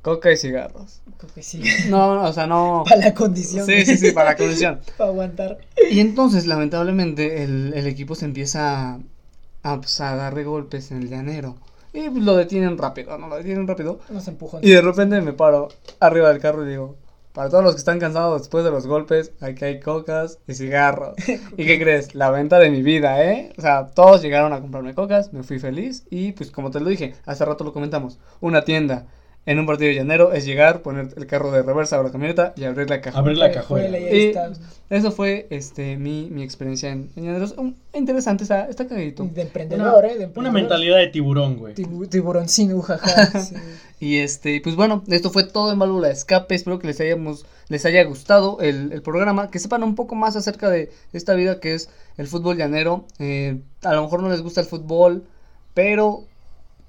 Coca 0.03 0.31
y 0.31 0.37
cigarros. 0.37 1.01
Creo 1.19 1.33
que 1.35 1.43
sí. 1.43 1.63
No, 1.89 2.15
no, 2.15 2.29
o 2.29 2.33
sea, 2.33 2.47
no... 2.47 2.85
Para 2.89 3.01
la 3.01 3.15
condición. 3.15 3.65
Sí, 3.67 3.85
sí, 3.87 3.97
sí, 3.97 4.13
para 4.13 4.31
la 4.31 4.37
condición. 4.37 4.81
Para 4.99 5.11
aguantar. 5.11 5.59
Y 5.91 6.01
entonces, 6.01 6.47
lamentablemente, 6.47 7.43
el, 7.43 7.73
el 7.75 7.87
equipo 7.87 8.15
se 8.15 8.27
empieza 8.27 8.93
a, 8.95 9.01
a, 9.63 9.81
pues, 9.81 10.01
a 10.03 10.15
darle 10.15 10.45
golpes 10.45 10.91
en 10.91 10.99
el 10.99 11.09
llanero. 11.09 11.57
Y 11.95 12.11
pues, 12.11 12.23
lo 12.23 12.37
detienen 12.37 12.77
rápido, 12.77 13.17
¿no? 13.17 13.29
Lo 13.29 13.37
detienen 13.37 13.67
rápido. 13.67 13.99
Nos 14.11 14.29
empujó. 14.29 14.59
Y 14.63 14.71
de 14.71 14.83
repente 14.83 15.21
me 15.23 15.33
paro 15.33 15.69
arriba 16.01 16.29
del 16.29 16.41
carro 16.41 16.67
y 16.67 16.69
digo, 16.71 16.97
para 17.35 17.51
todos 17.51 17.64
los 17.64 17.75
que 17.75 17.81
están 17.81 17.99
cansados 17.99 18.42
después 18.42 18.64
de 18.64 18.70
los 18.70 18.87
golpes, 18.87 19.33
aquí 19.40 19.64
hay 19.64 19.81
cocas 19.81 20.38
y 20.47 20.55
cigarros. 20.55 21.16
¿Y 21.57 21.66
qué 21.66 21.79
crees? 21.83 22.14
La 22.14 22.31
venta 22.31 22.61
de 22.61 22.70
mi 22.70 22.81
vida, 22.83 23.25
¿eh? 23.25 23.53
O 23.59 23.61
sea, 23.61 23.88
todos 23.88 24.23
llegaron 24.23 24.53
a 24.53 24.61
comprarme 24.61 24.94
cocas, 24.94 25.33
me 25.33 25.42
fui 25.42 25.59
feliz 25.59 26.07
y 26.11 26.31
pues 26.33 26.53
como 26.53 26.70
te 26.70 26.79
lo 26.79 26.88
dije, 26.88 27.14
hace 27.27 27.44
rato 27.44 27.64
lo 27.64 27.73
comentamos, 27.73 28.20
una 28.40 28.64
tienda 28.64 29.09
en 29.46 29.59
un 29.59 29.66
partido 29.66 29.88
de 29.88 29.94
llanero 29.96 30.33
es 30.33 30.46
llegar, 30.46 30.80
poner 30.83 31.09
el 31.16 31.26
carro 31.26 31.50
de 31.50 31.62
reversa 31.62 32.00
o 32.00 32.02
la 32.02 32.11
camioneta 32.11 32.54
y 32.57 32.64
abrir 32.64 32.88
la 32.88 33.00
caja. 33.00 33.18
Abrir 33.18 33.37
la 33.37 33.50
cajuela. 33.52 33.98
Y 33.98 34.33
eso 34.90 35.11
fue 35.12 35.46
este 35.50 35.96
mi, 35.96 36.28
mi 36.30 36.42
experiencia 36.42 36.90
en, 36.90 37.11
en 37.16 37.24
llaneros. 37.24 37.54
Un- 37.59 37.76
interesante, 37.92 38.44
está, 38.44 38.68
está 38.68 38.87
cagadito. 38.87 39.24
De 39.33 39.42
emprendedor, 39.42 40.04
¿eh? 40.04 40.09
De 40.09 40.14
Una 40.16 40.24
emprendedor. 40.24 40.52
mentalidad 40.52 40.96
de 40.98 41.07
tiburón, 41.09 41.57
güey. 41.57 41.74
Tibu- 41.74 42.09
Tiburoncino, 42.09 42.80
jaja. 42.83 43.26
sí. 43.40 43.54
Y 44.00 44.18
este, 44.18 44.61
pues 44.62 44.76
bueno, 44.76 45.02
esto 45.09 45.30
fue 45.30 45.44
todo 45.44 45.72
en 45.72 45.78
válvula 45.78 46.09
de 46.09 46.14
escape. 46.14 46.54
Espero 46.54 46.78
que 46.78 46.87
les 46.87 47.00
hayamos, 47.00 47.46
les 47.68 47.85
haya 47.87 48.04
gustado 48.04 48.59
el, 48.61 48.92
el 48.92 49.02
programa, 49.02 49.50
que 49.50 49.59
sepan 49.59 49.83
un 49.83 49.94
poco 49.94 50.14
más 50.14 50.37
acerca 50.37 50.68
de 50.68 50.90
esta 51.12 51.35
vida 51.35 51.61
que 51.61 51.74
es 51.74 51.88
el 52.18 52.26
fútbol 52.26 52.57
llanero. 52.57 53.07
Eh, 53.18 53.61
a 53.83 53.94
lo 53.94 54.02
mejor 54.02 54.22
no 54.22 54.28
les 54.28 54.42
gusta 54.42 54.61
el 54.61 54.66
fútbol, 54.66 55.24
pero 55.72 56.24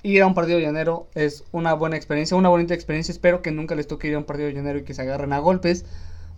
ir 0.06 0.22
a 0.22 0.28
un 0.28 0.34
partido 0.34 0.60
llanero 0.60 1.08
es 1.16 1.44
una 1.52 1.74
buena 1.74 1.96
experiencia, 1.98 2.38
una 2.38 2.50
bonita 2.50 2.74
experiencia. 2.74 3.12
Espero 3.12 3.42
que 3.42 3.52
nunca 3.52 3.76
les 3.76 3.88
toque 3.88 4.08
ir 4.08 4.16
a 4.16 4.20
un 4.20 4.24
partido 4.24 4.50
llanero 4.50 4.80
y 4.80 4.84
que 4.84 4.94
se 4.94 5.02
agarren 5.02 5.34
a 5.34 5.40
golpes. 5.40 5.86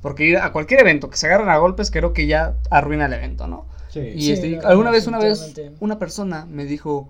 Porque 0.01 0.25
ir 0.25 0.37
a 0.37 0.51
cualquier 0.51 0.79
evento 0.81 1.09
que 1.09 1.17
se 1.17 1.25
agarren 1.27 1.49
a 1.49 1.57
golpes, 1.57 1.89
creo 1.91 2.13
que 2.13 2.27
ya 2.27 2.53
arruina 2.69 3.07
el 3.07 3.13
evento, 3.13 3.47
¿no? 3.47 3.65
Sí. 3.89 3.99
Y 3.99 4.21
Sí, 4.21 4.31
este, 4.33 4.59
alguna 4.59 4.91
vez, 4.91 5.07
una 5.07 5.17
vez, 5.17 5.53
una 5.79 5.97
persona 5.97 6.45
me 6.45 6.65
dijo, 6.65 7.09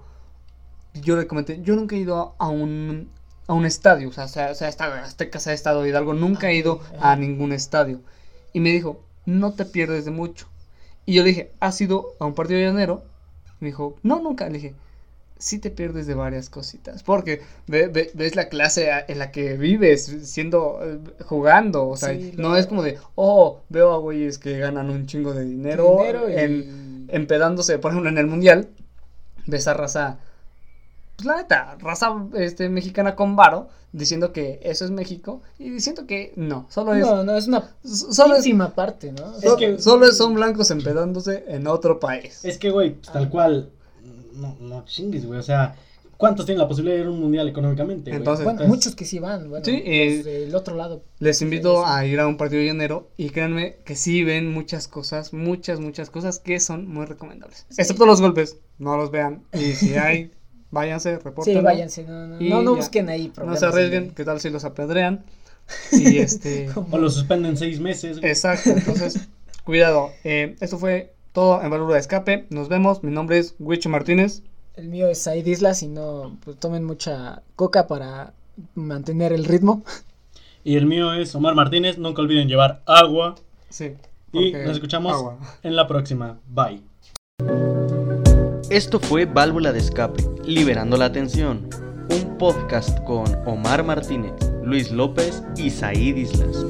yo 0.93 1.15
le 1.17 1.27
comenté, 1.27 1.61
yo 1.61 1.75
nunca 1.75 1.95
he 1.95 1.99
ido 1.99 2.35
a 2.37 2.47
un, 2.47 3.09
a 3.47 3.53
un 3.53 3.65
estadio, 3.65 4.09
o 4.09 4.13
sea, 4.13 4.27
sea, 4.27 4.55
sea 4.55 4.69
esta- 4.69 5.03
Azteca, 5.03 5.39
sea 5.39 5.53
Estado 5.53 5.85
Hidalgo, 5.85 6.13
nunca 6.13 6.49
he 6.49 6.55
ido 6.55 6.79
Ajá. 6.97 7.11
a 7.11 7.15
ningún 7.17 7.51
estadio. 7.51 7.99
Y 8.53 8.61
me 8.61 8.69
dijo, 8.71 9.01
no 9.25 9.51
te 9.53 9.65
pierdes 9.65 10.05
de 10.05 10.11
mucho. 10.11 10.47
Y 11.05 11.13
yo 11.13 11.23
le 11.23 11.29
dije, 11.29 11.51
¿has 11.59 11.79
ido 11.81 12.13
a 12.19 12.25
un 12.25 12.33
partido 12.35 12.59
de 12.59 12.65
llanero? 12.67 13.03
Me 13.59 13.67
dijo, 13.67 13.95
no, 14.01 14.19
nunca. 14.21 14.47
Le 14.47 14.53
dije, 14.59 14.75
sí 15.39 15.60
te 15.60 15.69
pierdes 15.71 16.08
de 16.08 16.13
varias 16.15 16.50
cositas, 16.50 17.04
porque 17.04 17.41
ve- 17.67 17.88
ve- 17.88 18.12
ves 18.13 18.36
la 18.36 18.50
clase 18.50 18.89
en 19.08 19.19
la 19.19 19.32
que 19.32 19.56
vives, 19.58 20.06
siendo, 20.23 20.80
eh, 20.84 21.00
jugando, 21.26 21.88
o 21.88 21.95
sea, 21.97 22.10
Sí, 22.13 22.34
no 22.38 22.56
es 22.56 22.67
como 22.67 22.84
de, 22.84 22.97
oh, 23.15 23.62
veo 23.69 23.91
a 23.93 23.97
güeyes 23.97 24.38
que 24.38 24.58
ganan 24.60 24.89
un 24.89 25.06
chingo 25.06 25.34
de 25.34 25.45
dinero, 25.45 25.97
Dinero 26.00 26.30
y- 26.30 26.34
en, 26.34 27.08
empedándose, 27.10 27.78
por 27.80 27.91
ejemplo, 27.91 28.10
en 28.10 28.17
el 28.17 28.28
mundial, 28.28 28.69
ves 29.45 29.67
a 29.67 29.73
raza, 29.73 30.17
pues 31.15 31.26
la 31.26 31.38
neta, 31.38 31.78
raza 31.80 32.15
este, 32.36 32.69
mexicana 32.69 33.15
con 33.15 33.36
varo, 33.36 33.69
diciendo 33.91 34.34
que 34.34 34.60
eso 34.63 34.86
es 34.86 34.91
México, 34.91 35.41
y 35.58 35.80
siento 35.80 36.06
que 36.06 36.34
no, 36.36 36.67
solo 36.69 36.93
es, 36.93 37.06
No, 37.06 37.23
no, 37.23 37.36
es 37.38 37.47
una 37.47 37.71
solo 37.84 38.36
es, 38.36 38.45
parte, 38.76 39.12
¿no? 39.13 39.36
Es 39.38 39.43
so- 39.43 39.56
que- 39.58 39.80
solo 39.80 40.12
son 40.12 40.34
blancos 40.36 40.69
empedándose 40.71 41.45
en 41.47 41.65
otro 41.67 42.00
país. 42.00 42.43
Es 42.43 42.58
que, 42.58 42.69
güey, 42.69 42.95
pues, 42.95 43.12
tal 43.12 43.26
Ah. 43.26 43.30
cual. 43.30 43.69
No, 44.38 44.56
no 44.60 44.86
chingues, 44.86 45.26
güey. 45.26 45.39
O 45.39 45.43
sea, 45.43 45.76
¿cuántos 46.17 46.45
tienen 46.45 46.60
la 46.62 46.67
posibilidad 46.67 46.95
de 46.97 47.02
ir 47.02 47.08
a 47.08 47.12
un 47.12 47.19
mundial 47.19 47.47
económicamente? 47.47 48.10
güey? 48.12 48.17
Entonces, 48.19 48.43
Bueno, 48.43 48.62
Entonces, 48.62 48.76
muchos 48.78 48.95
que 48.95 49.06
sí 49.06 49.19
van, 49.19 49.50
bueno, 49.50 49.65
Sí, 49.65 49.82
eh, 49.86 50.15
los 50.17 50.26
del 50.26 50.56
otro 50.56 50.76
lado. 50.76 51.04
Les 51.19 51.41
invito 51.41 51.86
a 51.86 52.06
ir 52.06 52.19
a 52.19 52.28
un 52.28 52.38
partido 52.38 52.62
llanero 52.63 53.12
y 53.17 53.30
créanme 53.30 53.78
que 53.86 53.95
sí 53.95 54.23
ven 54.23 54.52
muchas 54.52 54.88
cosas, 54.88 55.34
muchas, 55.34 55.80
muchas 55.80 56.10
cosas 56.10 56.39
que 56.39 56.60
son 56.60 56.88
muy 56.88 57.06
recomendables. 57.06 57.65
Sí. 57.69 57.82
Excepto 57.82 58.06
los 58.06 58.21
golpes, 58.21 58.58
no 58.78 58.95
los 58.97 59.12
vean. 59.12 59.43
Y 59.54 59.73
si 59.73 59.95
hay, 59.95 60.32
váyanse, 60.71 61.17
reporten. 61.19 61.56
Sí, 61.56 61.62
váyanse, 61.62 62.04
no, 62.04 62.28
no, 62.28 62.39
no, 62.39 62.62
no 62.62 62.76
busquen 62.76 63.10
ahí 63.10 63.32
No 63.45 63.56
se 63.56 63.65
arriesguen, 63.65 64.04
en- 64.06 64.12
¿qué 64.12 64.23
tal 64.26 64.39
si 64.39 64.50
los 64.50 64.63
apedrean? 64.65 65.26
Y 65.91 66.19
este... 66.19 66.69
O 66.91 66.97
lo 66.97 67.10
suspenden 67.10 67.58
seis 67.58 67.80
meses. 67.82 68.19
güey. 68.19 68.32
Exacto, 68.32 68.69
entonces, 68.69 69.19
cuidado. 69.65 70.12
Eh, 70.23 70.56
esto 70.62 70.78
fue 70.78 71.13
todo 71.38 71.62
en 71.62 71.69
Valor 71.69 71.93
de 71.93 72.00
Escape. 72.00 72.47
Nos 72.50 72.67
vemos. 72.67 73.04
Mi 73.04 73.12
nombre 73.12 73.38
es 73.38 73.54
Huicho 73.60 73.89
Martínez. 73.89 74.41
El 74.76 74.88
mío 74.88 75.08
es 75.08 75.19
Said 75.21 75.45
Islas 75.45 75.84
y 75.84 75.88
no, 75.88 76.36
pues 76.43 76.58
tomen 76.58 76.84
mucha 76.84 77.43
coca 77.56 77.86
para 77.86 78.34
mantener 78.73 79.34
el 79.34 79.45
ritmo. 79.45 79.84
Y 80.63 80.78
el 80.78 80.88
mío 80.88 81.13
es 81.13 81.36
Omar 81.36 81.54
Martínez. 81.54 82.00
Nunca 82.00 82.23
olviden 82.23 82.47
llevar 82.47 82.82
agua. 82.88 83.36
Sí. 83.69 83.93
Y 84.34 84.52
nos 84.52 84.71
escuchamos 84.71 85.13
agua. 85.13 85.38
en 85.62 85.76
la 85.76 85.88
próxima. 85.88 86.39
Bye. 86.47 86.82
Esto 88.71 89.00
fue 89.00 89.26
Válvula 89.26 89.71
de 89.71 89.78
Escape, 89.78 90.23
Liberando 90.43 90.97
la 90.97 91.12
Tensión, 91.12 91.69
un 92.10 92.38
podcast 92.39 92.97
con 93.04 93.26
Omar 93.45 93.84
Martínez, 93.84 94.34
Luis 94.63 94.91
López 94.91 95.43
y 95.56 95.69
Said 95.69 96.17
Islas. 96.17 96.65